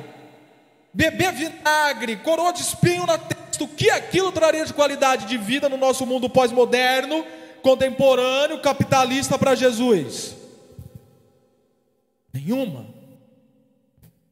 [0.93, 5.71] beber vinagre, coroa de espinho na testa, o que aquilo traria de qualidade de vida
[5.71, 7.25] no nosso mundo pós-moderno,
[7.63, 10.37] contemporâneo, capitalista para Jesus?
[12.31, 12.87] Nenhuma.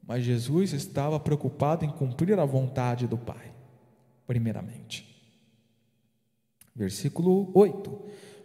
[0.06, 3.54] Mas Jesus estava preocupado em cumprir a vontade do Pai,
[4.26, 5.05] primeiramente.
[6.76, 7.90] Versículo 8.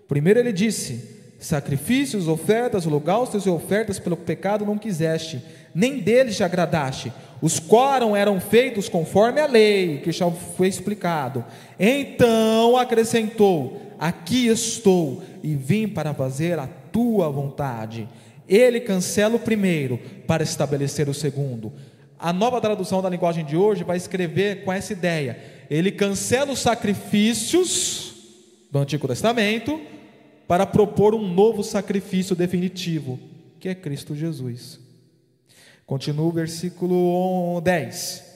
[0.07, 5.43] Primeiro ele disse: Sacrifícios, ofertas, holocaustos e ofertas pelo pecado não quiseste,
[5.75, 7.11] nem deles te agradaste.
[7.41, 11.43] Os quórum eram feitos conforme a lei, que já foi explicado.
[11.77, 18.07] Então acrescentou: Aqui estou e vim para fazer a tua vontade.
[18.47, 21.73] Ele cancela o primeiro para estabelecer o segundo.
[22.17, 25.37] A nova tradução da linguagem de hoje vai escrever com essa ideia.
[25.69, 28.10] Ele cancela os sacrifícios
[28.71, 29.79] do Antigo Testamento
[30.47, 33.19] para propor um novo sacrifício definitivo,
[33.59, 34.79] que é Cristo Jesus.
[35.85, 38.31] Continua o versículo 10.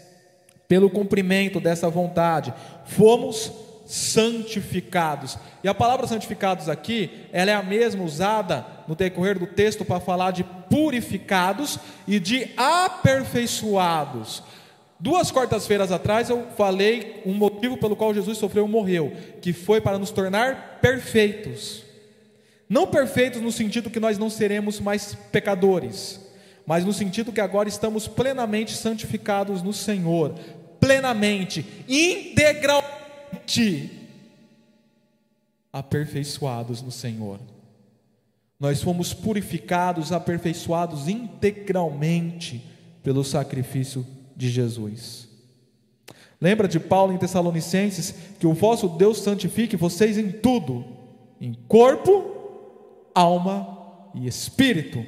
[0.68, 2.54] Pelo cumprimento dessa vontade,
[2.86, 3.52] fomos
[3.86, 5.38] santificados.
[5.64, 10.00] E a palavra santificados aqui, ela é a mesma usada no decorrer do texto para
[10.00, 14.44] falar de purificados e de aperfeiçoados.
[15.00, 19.82] Duas quartas-feiras atrás eu falei um motivo pelo qual Jesus sofreu e morreu, que foi
[19.82, 21.84] para nos tornar perfeitos.
[22.70, 26.22] Não perfeitos no sentido que nós não seremos mais pecadores,
[26.66, 30.34] mas no sentido que agora estamos plenamente santificados no Senhor,
[30.80, 33.92] plenamente, integralmente
[35.74, 37.40] aperfeiçoados no Senhor.
[38.58, 42.64] Nós fomos purificados, aperfeiçoados integralmente
[43.04, 45.28] pelo sacrifício de Jesus.
[46.40, 50.86] Lembra de Paulo em Tessalonicenses que o vosso Deus santifique vocês em tudo,
[51.40, 53.78] em corpo, alma
[54.14, 55.04] e espírito.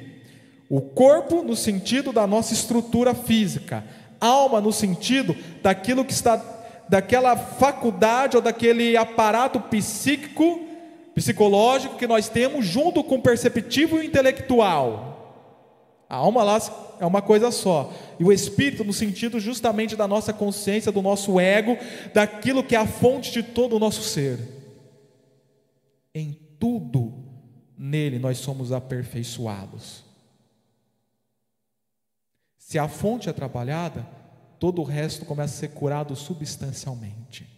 [0.68, 3.84] O corpo no sentido da nossa estrutura física,
[4.20, 6.56] alma no sentido daquilo que está
[6.88, 10.62] daquela faculdade ou daquele aparato psíquico,
[11.14, 15.08] psicológico que nós temos junto com o perceptivo e o intelectual.
[16.08, 16.58] A alma lá
[17.00, 17.92] é uma coisa só.
[18.18, 21.76] E o espírito, no sentido justamente da nossa consciência, do nosso ego,
[22.12, 24.38] daquilo que é a fonte de todo o nosso ser.
[26.14, 27.24] Em tudo
[27.76, 30.04] nele nós somos aperfeiçoados.
[32.58, 34.06] Se a fonte é trabalhada,
[34.58, 37.48] todo o resto começa a ser curado substancialmente.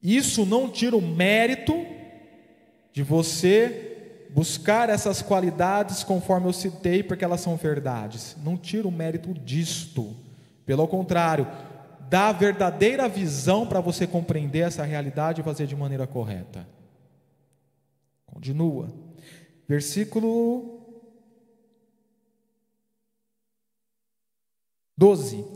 [0.00, 1.84] Isso não tira o mérito
[2.92, 3.95] de você
[4.36, 8.36] buscar essas qualidades conforme eu citei, porque elas são verdades.
[8.44, 10.14] Não tira o mérito disto.
[10.66, 11.46] Pelo contrário,
[12.10, 16.68] dá a verdadeira visão para você compreender essa realidade e fazer de maneira correta.
[18.26, 18.92] Continua.
[19.66, 20.82] Versículo
[24.98, 25.46] 12.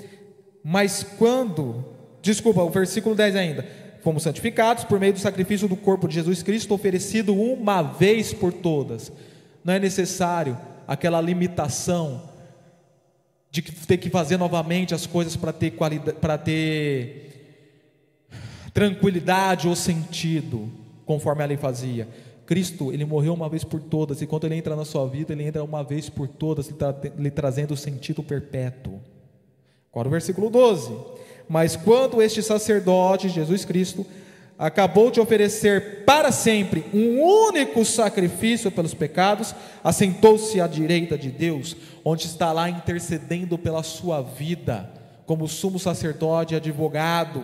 [0.64, 1.84] Mas quando,
[2.22, 6.42] desculpa, o versículo 10 ainda, fomos santificados por meio do sacrifício do corpo de Jesus
[6.42, 9.12] Cristo, oferecido uma vez por todas.
[9.64, 12.30] Não é necessário aquela limitação
[13.50, 15.72] de ter que fazer novamente as coisas para ter
[16.20, 17.30] para ter
[18.72, 20.70] tranquilidade ou sentido,
[21.04, 22.08] conforme a lei fazia.
[22.46, 25.44] Cristo, ele morreu uma vez por todas, e quando ele entra na sua vida, ele
[25.44, 29.00] entra uma vez por todas, lhe, tra lhe trazendo o sentido perpétuo.
[29.92, 30.92] Agora o versículo 12.
[31.50, 34.06] Mas quando este sacerdote, Jesus Cristo,
[34.56, 41.76] acabou de oferecer para sempre um único sacrifício pelos pecados, assentou-se à direita de Deus,
[42.04, 44.88] onde está lá intercedendo pela sua vida,
[45.26, 47.42] como sumo sacerdote e advogado.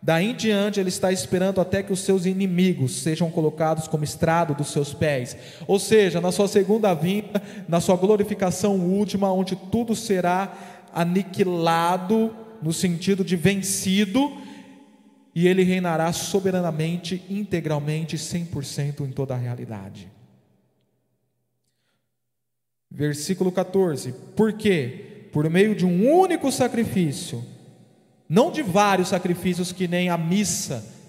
[0.00, 4.54] Daí em diante ele está esperando até que os seus inimigos sejam colocados como estrado
[4.54, 5.36] dos seus pés.
[5.66, 10.54] Ou seja, na sua segunda vinda, na sua glorificação última, onde tudo será
[10.94, 14.36] aniquilado no sentido de vencido,
[15.34, 20.10] e ele reinará soberanamente, integralmente, 100% em toda a realidade.
[22.90, 25.28] Versículo 14: Por quê?
[25.32, 27.44] Por meio de um único sacrifício,
[28.28, 30.99] não de vários sacrifícios que nem a missa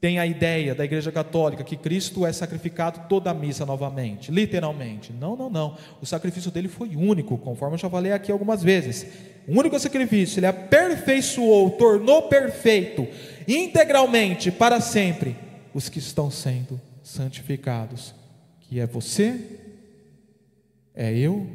[0.00, 5.12] tem a ideia da Igreja Católica que Cristo é sacrificado toda a missa novamente, literalmente.
[5.12, 5.76] Não, não, não.
[6.02, 9.06] O sacrifício dele foi único, conforme eu já falei aqui algumas vezes.
[9.48, 13.06] O único sacrifício, ele aperfeiçoou, tornou perfeito,
[13.48, 15.36] integralmente, para sempre,
[15.72, 18.14] os que estão sendo santificados,
[18.60, 19.60] que é você,
[20.94, 21.46] é eu,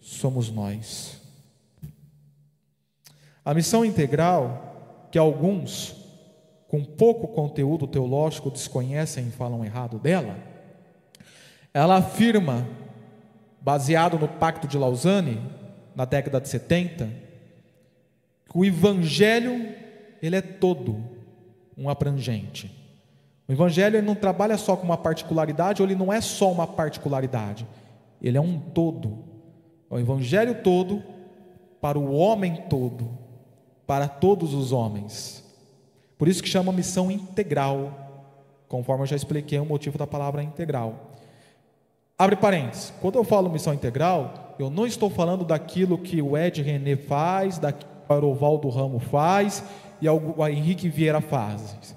[0.00, 1.20] somos nós.
[3.44, 6.03] A missão integral que alguns
[6.74, 10.36] com pouco conteúdo teológico desconhecem e falam errado dela,
[11.72, 12.66] ela afirma,
[13.60, 15.40] baseado no Pacto de Lausanne,
[15.94, 17.08] na década de 70,
[18.50, 19.72] que o evangelho
[20.20, 21.00] ele é todo
[21.78, 22.76] um abrangente.
[23.46, 26.66] O evangelho ele não trabalha só com uma particularidade, ou ele não é só uma
[26.66, 27.68] particularidade.
[28.20, 29.22] Ele é um todo.
[29.88, 31.04] É o evangelho todo
[31.80, 33.16] para o homem todo,
[33.86, 35.43] para todos os homens.
[36.16, 37.92] Por isso que chama missão integral,
[38.68, 41.12] conforme eu já expliquei o motivo da palavra integral.
[42.16, 42.92] Abre parênteses.
[43.00, 47.58] Quando eu falo missão integral, eu não estou falando daquilo que o Ed René faz,
[47.58, 49.64] daquilo que o Arovaldo Ramo faz
[50.00, 51.94] e o Henrique Vieira faz.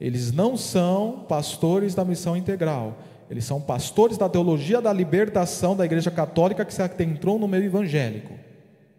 [0.00, 2.96] Eles não são pastores da missão integral.
[3.30, 7.64] Eles são pastores da teologia da libertação da Igreja Católica que se adentrou no meio
[7.64, 8.34] evangélico.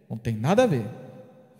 [0.10, 0.86] Não tem nada a ver.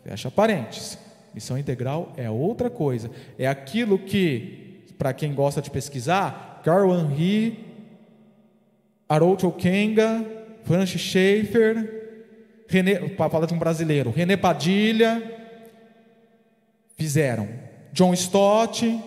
[0.04, 0.98] Fecha parênteses.
[1.36, 3.12] Missão integral é outra coisa.
[3.38, 7.60] É aquilo que, para quem gosta de pesquisar, Carl Henry,
[9.10, 10.26] Harold Okenga,
[10.64, 15.22] Francis Schaeffer, René, para falar de um brasileiro, René Padilha,
[16.96, 17.50] fizeram.
[17.92, 18.98] John Stott,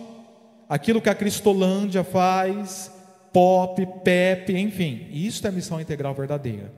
[0.69, 2.91] aquilo que a Cristolândia faz,
[3.33, 6.71] Pop, Pepe, enfim, isso é missão integral verdadeira.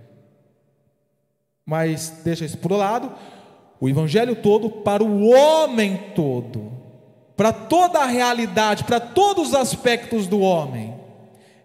[1.65, 3.13] Mas deixa isso por um lado,
[3.81, 6.71] o evangelho todo para o homem todo,
[7.35, 10.93] para toda a realidade, para todos os aspectos do homem.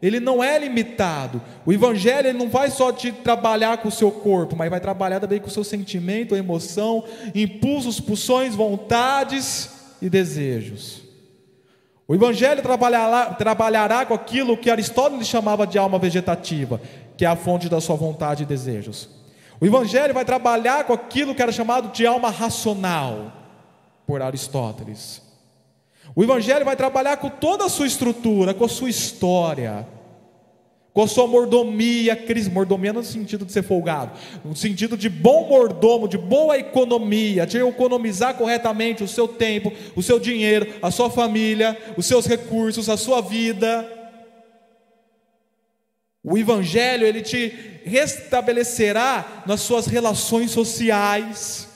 [0.00, 1.42] Ele não é limitado.
[1.66, 5.20] O evangelho ele não vai só te trabalhar com o seu corpo, mas vai trabalhar
[5.20, 7.04] também com o seu sentimento, emoção,
[7.34, 11.02] impulsos, pulsões, vontades e desejos.
[12.08, 16.80] O Evangelho trabalhará, trabalhará com aquilo que Aristóteles chamava de alma vegetativa,
[17.16, 19.25] que é a fonte da sua vontade e desejos.
[19.60, 23.32] O Evangelho vai trabalhar com aquilo que era chamado de alma racional,
[24.06, 25.22] por Aristóteles.
[26.14, 29.86] O Evangelho vai trabalhar com toda a sua estrutura, com a sua história,
[30.92, 32.18] com a sua mordomia,
[32.50, 37.58] mordomia no sentido de ser folgado, no sentido de bom mordomo, de boa economia, de
[37.58, 42.96] economizar corretamente o seu tempo, o seu dinheiro, a sua família, os seus recursos, a
[42.96, 43.86] sua vida.
[46.26, 51.68] O evangelho ele te restabelecerá nas suas relações sociais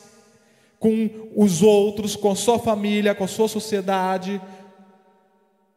[0.76, 4.42] com os outros, com a sua família, com a sua sociedade.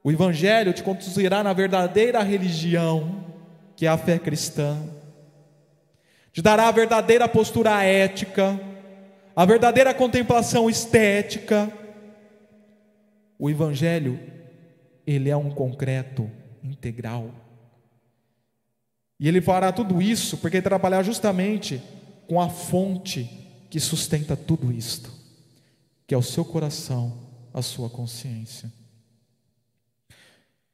[0.03, 3.23] O evangelho te conduzirá na verdadeira religião
[3.75, 4.77] que é a fé cristã,
[6.31, 8.59] te dará a verdadeira postura ética,
[9.35, 11.71] a verdadeira contemplação estética.
[13.37, 14.19] O Evangelho,
[15.05, 16.29] ele é um concreto
[16.63, 17.42] integral.
[19.23, 21.81] E ele fará tudo isso porque trabalhar justamente
[22.27, 23.23] com a fonte
[23.69, 25.09] que sustenta tudo isto,
[26.05, 27.19] que é o seu coração,
[27.53, 28.69] a sua consciência.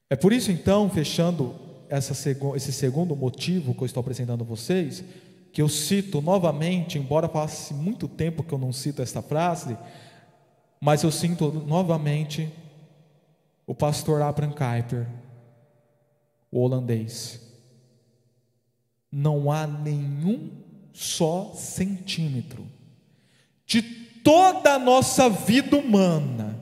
[0.10, 1.54] É por isso então, fechando
[1.88, 2.14] essa,
[2.56, 5.04] esse segundo motivo que eu estou apresentando a vocês,
[5.54, 9.78] que eu cito novamente, embora passe muito tempo que eu não cito esta frase,
[10.82, 12.52] mas eu sinto novamente
[13.68, 15.06] o pastor Abraham Kuyper,
[16.52, 17.47] o holandês.
[19.12, 20.51] Não há nenhum
[20.93, 22.68] só centímetro
[23.66, 26.60] de toda a nossa vida humana,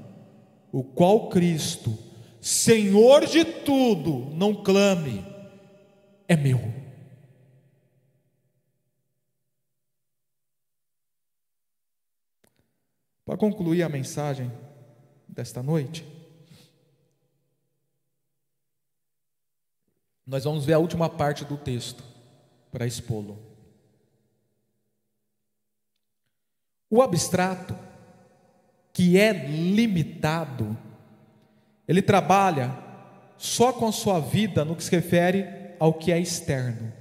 [0.72, 2.08] o qual Cristo
[2.48, 5.22] Senhor de tudo, não clame,
[6.30, 6.60] é meu.
[13.26, 14.50] Para concluir a mensagem
[15.28, 16.06] desta noite,
[20.26, 22.02] nós vamos ver a última parte do texto
[22.78, 23.39] para expô-lo.
[26.88, 27.75] O abstrato,
[28.93, 30.78] que é limitado,
[31.88, 32.78] ele trabalha
[33.36, 35.47] só com a sua vida no que se refere
[35.80, 36.93] ao que é externo.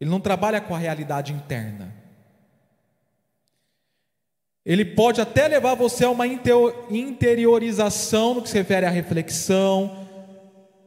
[0.00, 1.92] Ele não trabalha com a realidade interna.
[4.64, 10.06] Ele pode até levar você a uma interiorização no que se refere à reflexão,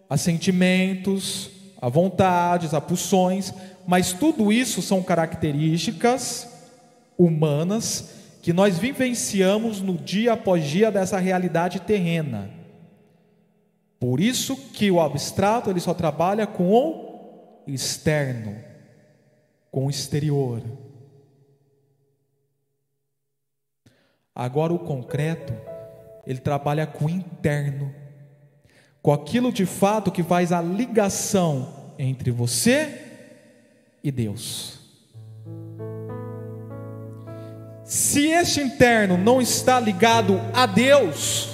[0.10, 1.52] a sentimentos,
[1.86, 3.54] a vontades, a pulsões,
[3.86, 6.50] mas tudo isso são características
[7.16, 8.10] humanas
[8.42, 12.50] que nós vivenciamos no dia após dia dessa realidade terrena.
[14.00, 18.56] Por isso que o abstrato ele só trabalha com o externo,
[19.70, 20.64] com o exterior.
[24.34, 25.54] Agora o concreto,
[26.26, 27.94] ele trabalha com o interno,
[29.04, 33.02] com aquilo de fato que faz a ligação entre você
[34.04, 34.80] e Deus.
[37.84, 41.50] Se este interno não está ligado a Deus,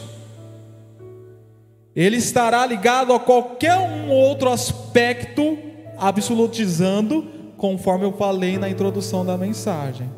[1.95, 5.57] ele estará ligado a qualquer um outro aspecto,
[5.97, 7.27] absolutizando,
[7.57, 10.09] conforme eu falei na introdução da mensagem.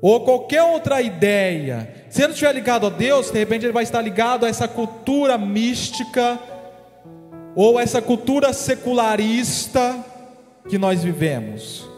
[0.00, 2.06] Ou qualquer outra ideia.
[2.08, 4.68] Se ele não estiver ligado a Deus, de repente ele vai estar ligado a essa
[4.68, 6.38] cultura mística,
[7.56, 10.04] ou essa cultura secularista
[10.68, 11.88] que nós vivemos.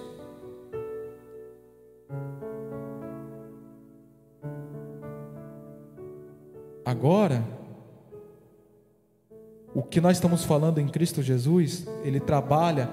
[6.84, 7.42] Agora,
[9.74, 12.88] o que nós estamos falando em Cristo Jesus, ele trabalha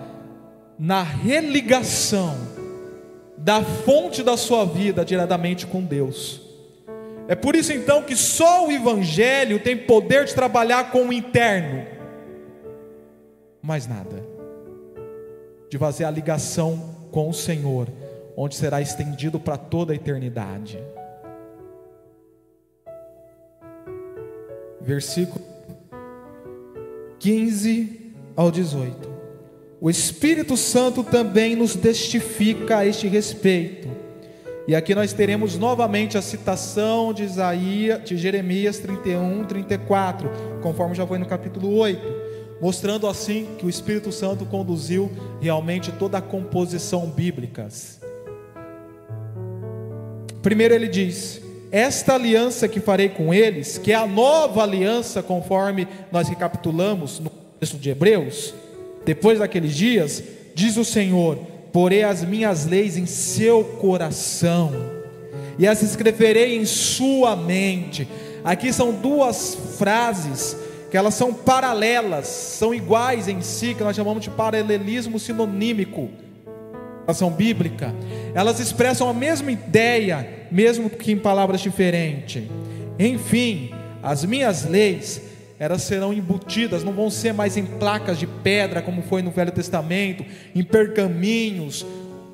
[0.77, 2.35] na religação
[3.37, 6.41] da fonte da sua vida diretamente com Deus.
[7.27, 11.85] É por isso então que só o Evangelho tem poder de trabalhar com o interno,
[13.65, 14.23] mais nada,
[15.69, 17.87] de fazer a ligação com o Senhor,
[18.37, 20.77] onde será estendido para toda a eternidade.
[24.79, 25.43] Versículo
[27.17, 29.15] 15 ao 18.
[29.81, 33.89] O Espírito Santo também nos testifica a este respeito.
[34.67, 40.29] E aqui nós teremos novamente a citação de Isaías, de Jeremias 31, 34,
[40.61, 42.24] conforme já foi no capítulo 8,
[42.61, 47.67] mostrando assim que o Espírito Santo conduziu realmente toda a composição bíblica.
[50.41, 51.41] Primeiro ele diz:
[51.71, 57.29] Esta aliança que farei com eles, que é a nova aliança, conforme nós recapitulamos no
[57.59, 58.53] texto de Hebreus,
[59.03, 61.37] depois daqueles dias, diz o Senhor:
[61.71, 64.71] porei as minhas leis em seu coração,
[65.59, 68.07] e as escreverei em sua mente.
[68.43, 70.55] Aqui são duas frases
[70.95, 76.09] que elas são paralelas, são iguais em si, que nós chamamos de paralelismo sinonímico.
[77.05, 77.93] Ação bíblica,
[78.33, 82.43] elas expressam a mesma ideia, mesmo que em palavras diferentes.
[82.97, 83.71] Enfim,
[84.01, 85.21] as minhas leis
[85.59, 89.51] elas serão embutidas, não vão ser mais em placas de pedra, como foi no Velho
[89.51, 90.23] Testamento,
[90.55, 91.85] em pergaminhos,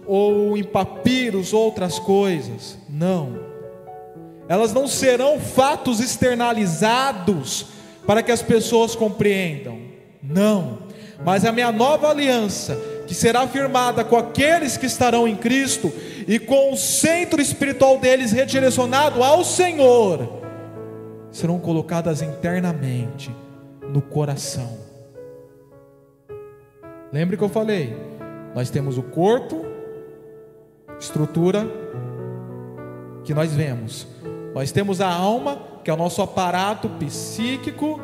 [0.05, 2.77] ou em papiros, outras coisas.
[2.87, 3.39] Não.
[4.47, 9.79] Elas não serão fatos externalizados para que as pessoas compreendam.
[10.21, 10.79] Não.
[11.23, 12.75] Mas a minha nova aliança,
[13.07, 15.91] que será firmada com aqueles que estarão em Cristo
[16.27, 20.41] e com o centro espiritual deles redirecionado ao Senhor
[21.31, 23.33] serão colocadas internamente
[23.89, 24.77] no coração.
[27.11, 27.95] Lembre que eu falei,
[28.53, 29.65] nós temos o corpo,
[30.99, 31.65] estrutura
[33.23, 34.07] que nós vemos.
[34.53, 37.99] Nós temos a alma, que é o nosso aparato psíquico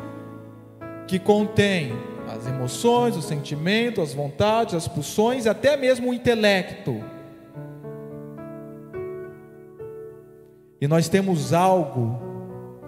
[1.06, 1.92] que contém
[2.28, 7.02] as emoções, os sentimentos, as vontades, as pulsões, até mesmo o intelecto.
[10.80, 12.20] E nós temos algo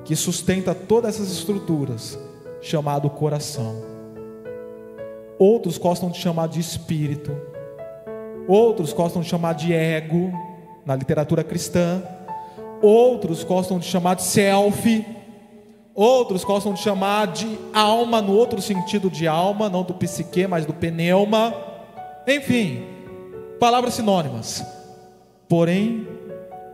[0.05, 2.19] que sustenta todas essas estruturas,
[2.61, 3.83] chamado coração.
[5.39, 7.35] Outros gostam de chamar de espírito,
[8.47, 10.31] outros gostam de chamar de ego,
[10.85, 12.03] na literatura cristã,
[12.83, 15.07] outros gostam de chamar de self,
[15.95, 20.65] outros gostam de chamar de alma, no outro sentido de alma, não do psique, mas
[20.65, 21.55] do pneuma,
[22.27, 22.85] enfim,
[23.59, 24.65] palavras sinônimas,
[25.49, 26.07] porém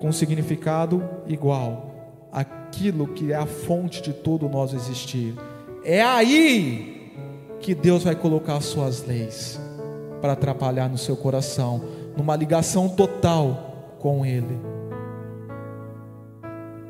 [0.00, 1.94] com significado igual
[2.30, 5.34] aquilo que é a fonte de todo nosso existir.
[5.84, 7.12] É aí
[7.60, 9.58] que Deus vai colocar as suas leis
[10.20, 11.82] para atrapalhar no seu coração,
[12.16, 14.75] numa ligação total com Ele.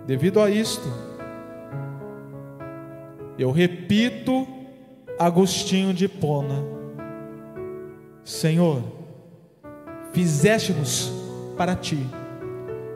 [0.06, 0.88] Devido a isto,
[3.36, 4.46] eu repito
[5.18, 6.64] Agostinho de Pona:
[8.24, 8.82] Senhor,
[10.12, 11.12] fizeste-nos
[11.56, 12.06] para ti,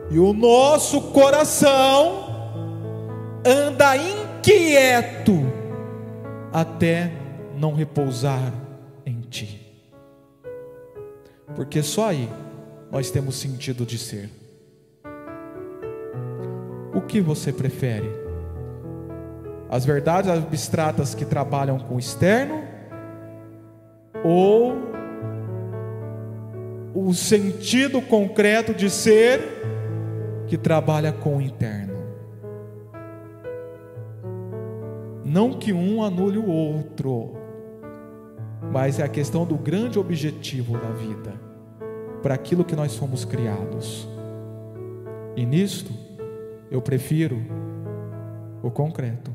[0.09, 2.29] e o nosso coração
[3.45, 5.33] anda inquieto
[6.53, 7.11] até
[7.57, 8.53] não repousar
[9.05, 9.59] em ti.
[11.55, 12.29] Porque só aí
[12.89, 14.40] nós temos sentido de ser.
[16.93, 18.09] O que você prefere?
[19.69, 22.61] As verdades abstratas que trabalham com o externo
[24.23, 24.75] ou
[26.93, 29.39] o sentido concreto de ser
[30.47, 31.91] que trabalha com o interno?
[35.23, 37.37] Não que um anule o outro,
[38.69, 41.33] mas é a questão do grande objetivo da vida,
[42.21, 44.05] para aquilo que nós fomos criados.
[45.37, 45.93] E nisto,
[46.71, 47.37] eu prefiro
[48.63, 49.29] o concreto.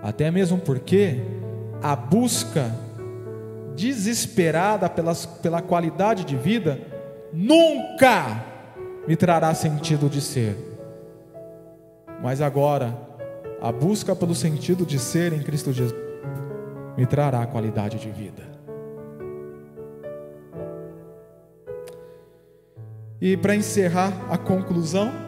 [0.00, 1.20] Até mesmo porque
[1.82, 2.72] a busca
[3.74, 6.80] desesperada pelas, pela qualidade de vida
[7.32, 8.44] nunca
[9.06, 10.56] me trará sentido de ser.
[12.22, 12.96] Mas agora,
[13.60, 15.98] a busca pelo sentido de ser em Cristo Jesus
[16.96, 18.42] me trará qualidade de vida.
[23.20, 25.27] E para encerrar a conclusão,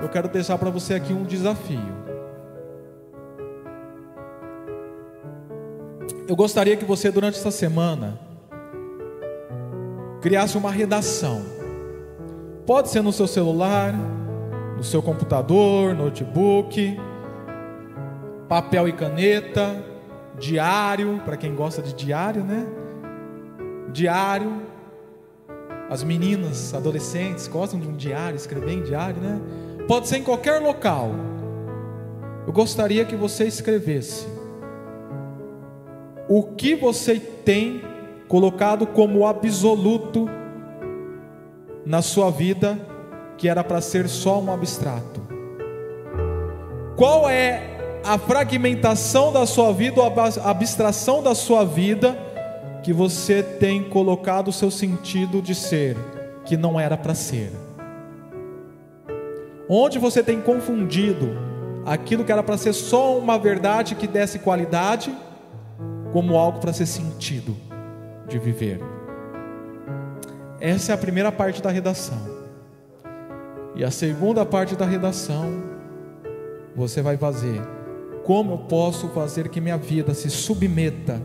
[0.00, 2.06] eu quero deixar para você aqui um desafio.
[6.28, 8.18] Eu gostaria que você, durante essa semana,
[10.20, 11.42] criasse uma redação.
[12.66, 13.94] Pode ser no seu celular,
[14.76, 16.98] no seu computador, notebook
[18.48, 19.84] papel e caneta,
[20.38, 22.66] diário, para quem gosta de diário, né?
[23.92, 24.62] Diário.
[25.88, 29.40] As meninas, adolescentes, gostam de um diário, escrever em diário, né?
[29.86, 31.10] Pode ser em qualquer local.
[32.46, 34.26] Eu gostaria que você escrevesse
[36.28, 37.82] o que você tem
[38.28, 40.28] colocado como absoluto
[41.84, 42.78] na sua vida
[43.38, 45.20] que era para ser só um abstrato.
[46.96, 52.16] Qual é a fragmentação da sua vida, ou a abstração da sua vida
[52.82, 55.96] que você tem colocado o seu sentido de ser,
[56.44, 57.65] que não era para ser?
[59.68, 61.36] Onde você tem confundido
[61.84, 65.12] aquilo que era para ser só uma verdade que desse qualidade,
[66.12, 67.56] como algo para ser sentido
[68.28, 68.80] de viver?
[70.60, 72.18] Essa é a primeira parte da redação.
[73.74, 75.62] E a segunda parte da redação,
[76.74, 77.60] você vai fazer.
[78.24, 81.20] Como eu posso fazer que minha vida se submeta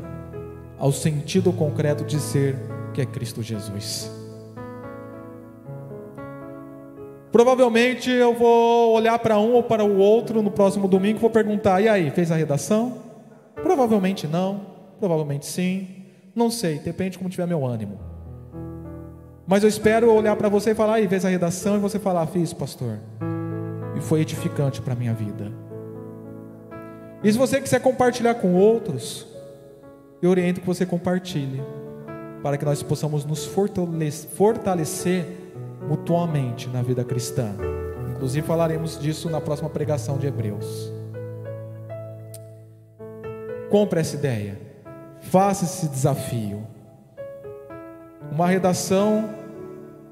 [0.77, 2.55] ao sentido concreto de ser
[2.93, 4.20] que é Cristo Jesus?
[7.31, 11.29] Provavelmente eu vou olhar para um ou para o outro no próximo domingo e vou
[11.29, 12.97] perguntar: e aí, fez a redação?
[13.55, 14.61] Provavelmente não,
[14.99, 15.87] provavelmente sim,
[16.35, 17.99] não sei, depende de como tiver meu ânimo.
[19.47, 22.25] Mas eu espero olhar para você e falar, aí, fez a redação e você falar,
[22.27, 22.99] fiz, pastor.
[23.97, 25.51] E foi edificante para a minha vida.
[27.23, 29.27] E se você quiser compartilhar com outros,
[30.21, 31.61] eu oriento que você compartilhe,
[32.41, 35.40] para que nós possamos nos fortalecer
[35.87, 37.55] mutuamente na vida cristã.
[38.11, 40.91] Inclusive falaremos disso na próxima pregação de Hebreus.
[43.69, 44.59] Compre essa ideia.
[45.21, 46.67] Faça esse desafio.
[48.31, 49.29] Uma redação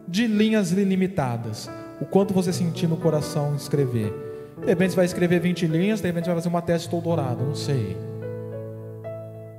[0.08, 1.70] de linhas ilimitadas.
[2.02, 4.14] O quanto você sentir no coração escrever.
[4.60, 7.44] De repente você vai escrever 20 linhas, de repente vai fazer uma tese de doutorado,
[7.44, 7.98] não sei.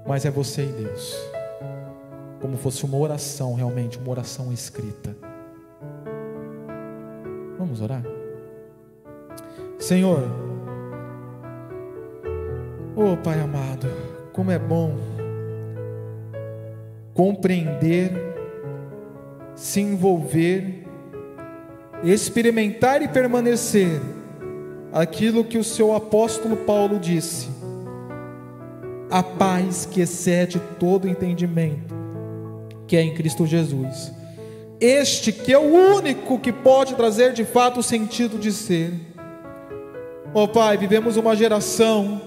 [0.06, 1.16] Mas é você e Deus.
[2.40, 5.14] Como fosse uma oração, realmente, uma oração escrita.
[7.60, 8.02] Vamos orar?
[9.78, 10.24] Senhor,
[12.96, 13.86] oh Pai amado,
[14.32, 14.96] como é bom
[17.12, 18.12] compreender
[19.54, 20.86] se envolver,
[22.02, 24.00] experimentar e permanecer
[24.90, 27.50] aquilo que o seu apóstolo Paulo disse:
[29.10, 31.94] a paz que excede todo entendimento,
[32.86, 34.18] que é em Cristo Jesus.
[34.80, 38.94] Este que é o único que pode trazer de fato o sentido de ser.
[40.32, 42.20] Oh, Pai, vivemos uma geração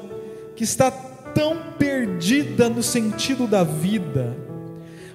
[0.55, 4.43] que está tão perdida no sentido da vida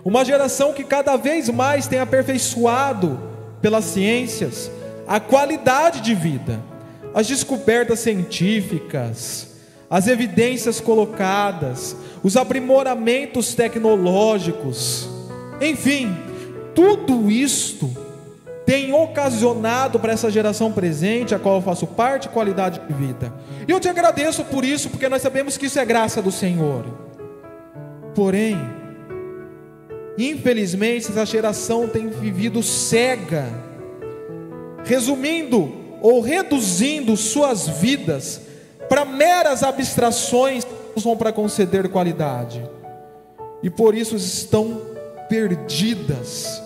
[0.09, 3.21] uma geração que cada vez mais tem aperfeiçoado
[3.61, 4.71] pelas ciências
[5.07, 6.63] a qualidade de vida,
[7.15, 9.49] as descobertas científicas,
[9.91, 15.09] as evidências colocadas, os aprimoramentos tecnológicos,
[15.61, 16.17] enfim,
[16.79, 17.91] tudo isto
[18.65, 23.33] tem ocasionado para essa geração presente, a qual eu faço parte, qualidade de vida.
[23.67, 26.85] E eu te agradeço por isso, porque nós sabemos que isso é graça do Senhor.
[28.15, 28.57] Porém,
[30.19, 33.47] Infelizmente, essa geração tem vivido cega,
[34.85, 35.73] resumindo
[36.03, 38.41] ou reduzindo suas vidas
[38.89, 42.69] para meras abstrações que usam para conceder qualidade,
[43.63, 44.83] e por isso estão
[45.29, 46.61] perdidas,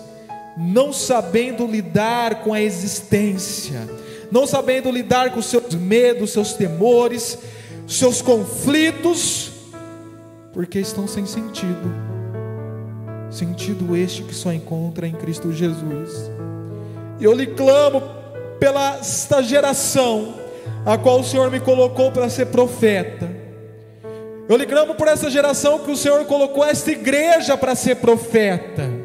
[0.56, 3.88] não sabendo lidar com a existência,
[4.30, 7.38] não sabendo lidar com seus medos, seus temores,
[7.86, 9.50] seus conflitos,
[10.52, 12.12] porque estão sem sentido
[13.32, 16.30] sentido este que só encontra em Cristo Jesus.
[17.18, 18.02] E eu lhe clamo
[18.60, 20.34] pela esta geração
[20.84, 23.30] a qual o Senhor me colocou para ser profeta.
[24.48, 29.01] Eu lhe clamo por essa geração que o Senhor colocou esta igreja para ser profeta.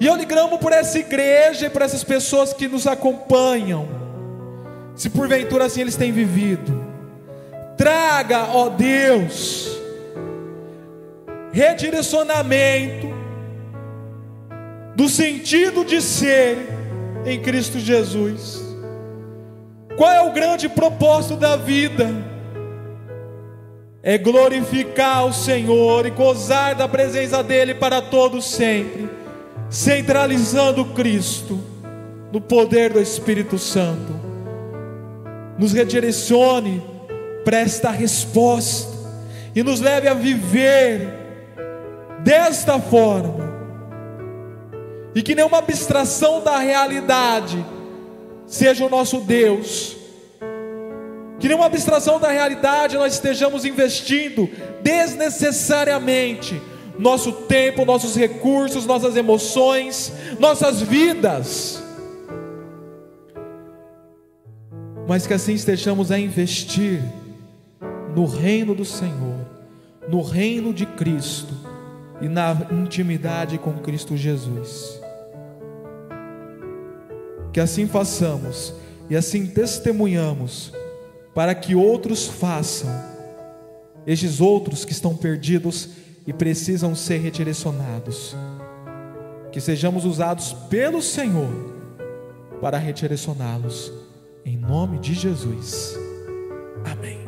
[0.00, 3.88] E eu lhe clamo por essa igreja e por essas pessoas que nos acompanham.
[4.94, 6.84] Se porventura assim eles têm vivido,
[7.76, 9.78] traga, ó Deus,
[11.52, 13.08] redirecionamento
[14.94, 16.58] do sentido de ser
[17.24, 18.66] em Cristo Jesus.
[19.96, 22.08] Qual é o grande propósito da vida?
[24.02, 29.08] É glorificar o Senhor e gozar da presença dEle para todos sempre,
[29.70, 31.60] centralizando Cristo
[32.32, 34.12] no poder do Espírito Santo.
[35.58, 36.82] Nos redirecione
[37.44, 38.96] para esta resposta
[39.54, 41.08] e nos leve a viver
[42.20, 43.48] desta forma,
[45.14, 47.64] e que nenhuma abstração da realidade
[48.46, 49.96] seja o nosso Deus,
[51.38, 54.48] que nenhuma abstração da realidade nós estejamos investindo
[54.82, 56.60] desnecessariamente
[56.98, 61.82] nosso tempo, nossos recursos, nossas emoções, nossas vidas.
[65.08, 67.02] mas que assim estejamos a investir
[68.14, 69.38] no reino do Senhor,
[70.06, 71.54] no reino de Cristo
[72.20, 75.00] e na intimidade com Cristo Jesus.
[77.54, 78.74] Que assim façamos
[79.08, 80.74] e assim testemunhamos,
[81.34, 82.90] para que outros façam,
[84.06, 85.88] estes outros que estão perdidos
[86.28, 88.36] e precisam ser redirecionados.
[89.50, 91.48] Que sejamos usados pelo Senhor
[92.60, 93.90] para redirecioná-los,
[94.44, 95.98] em nome de Jesus.
[96.84, 97.27] Amém.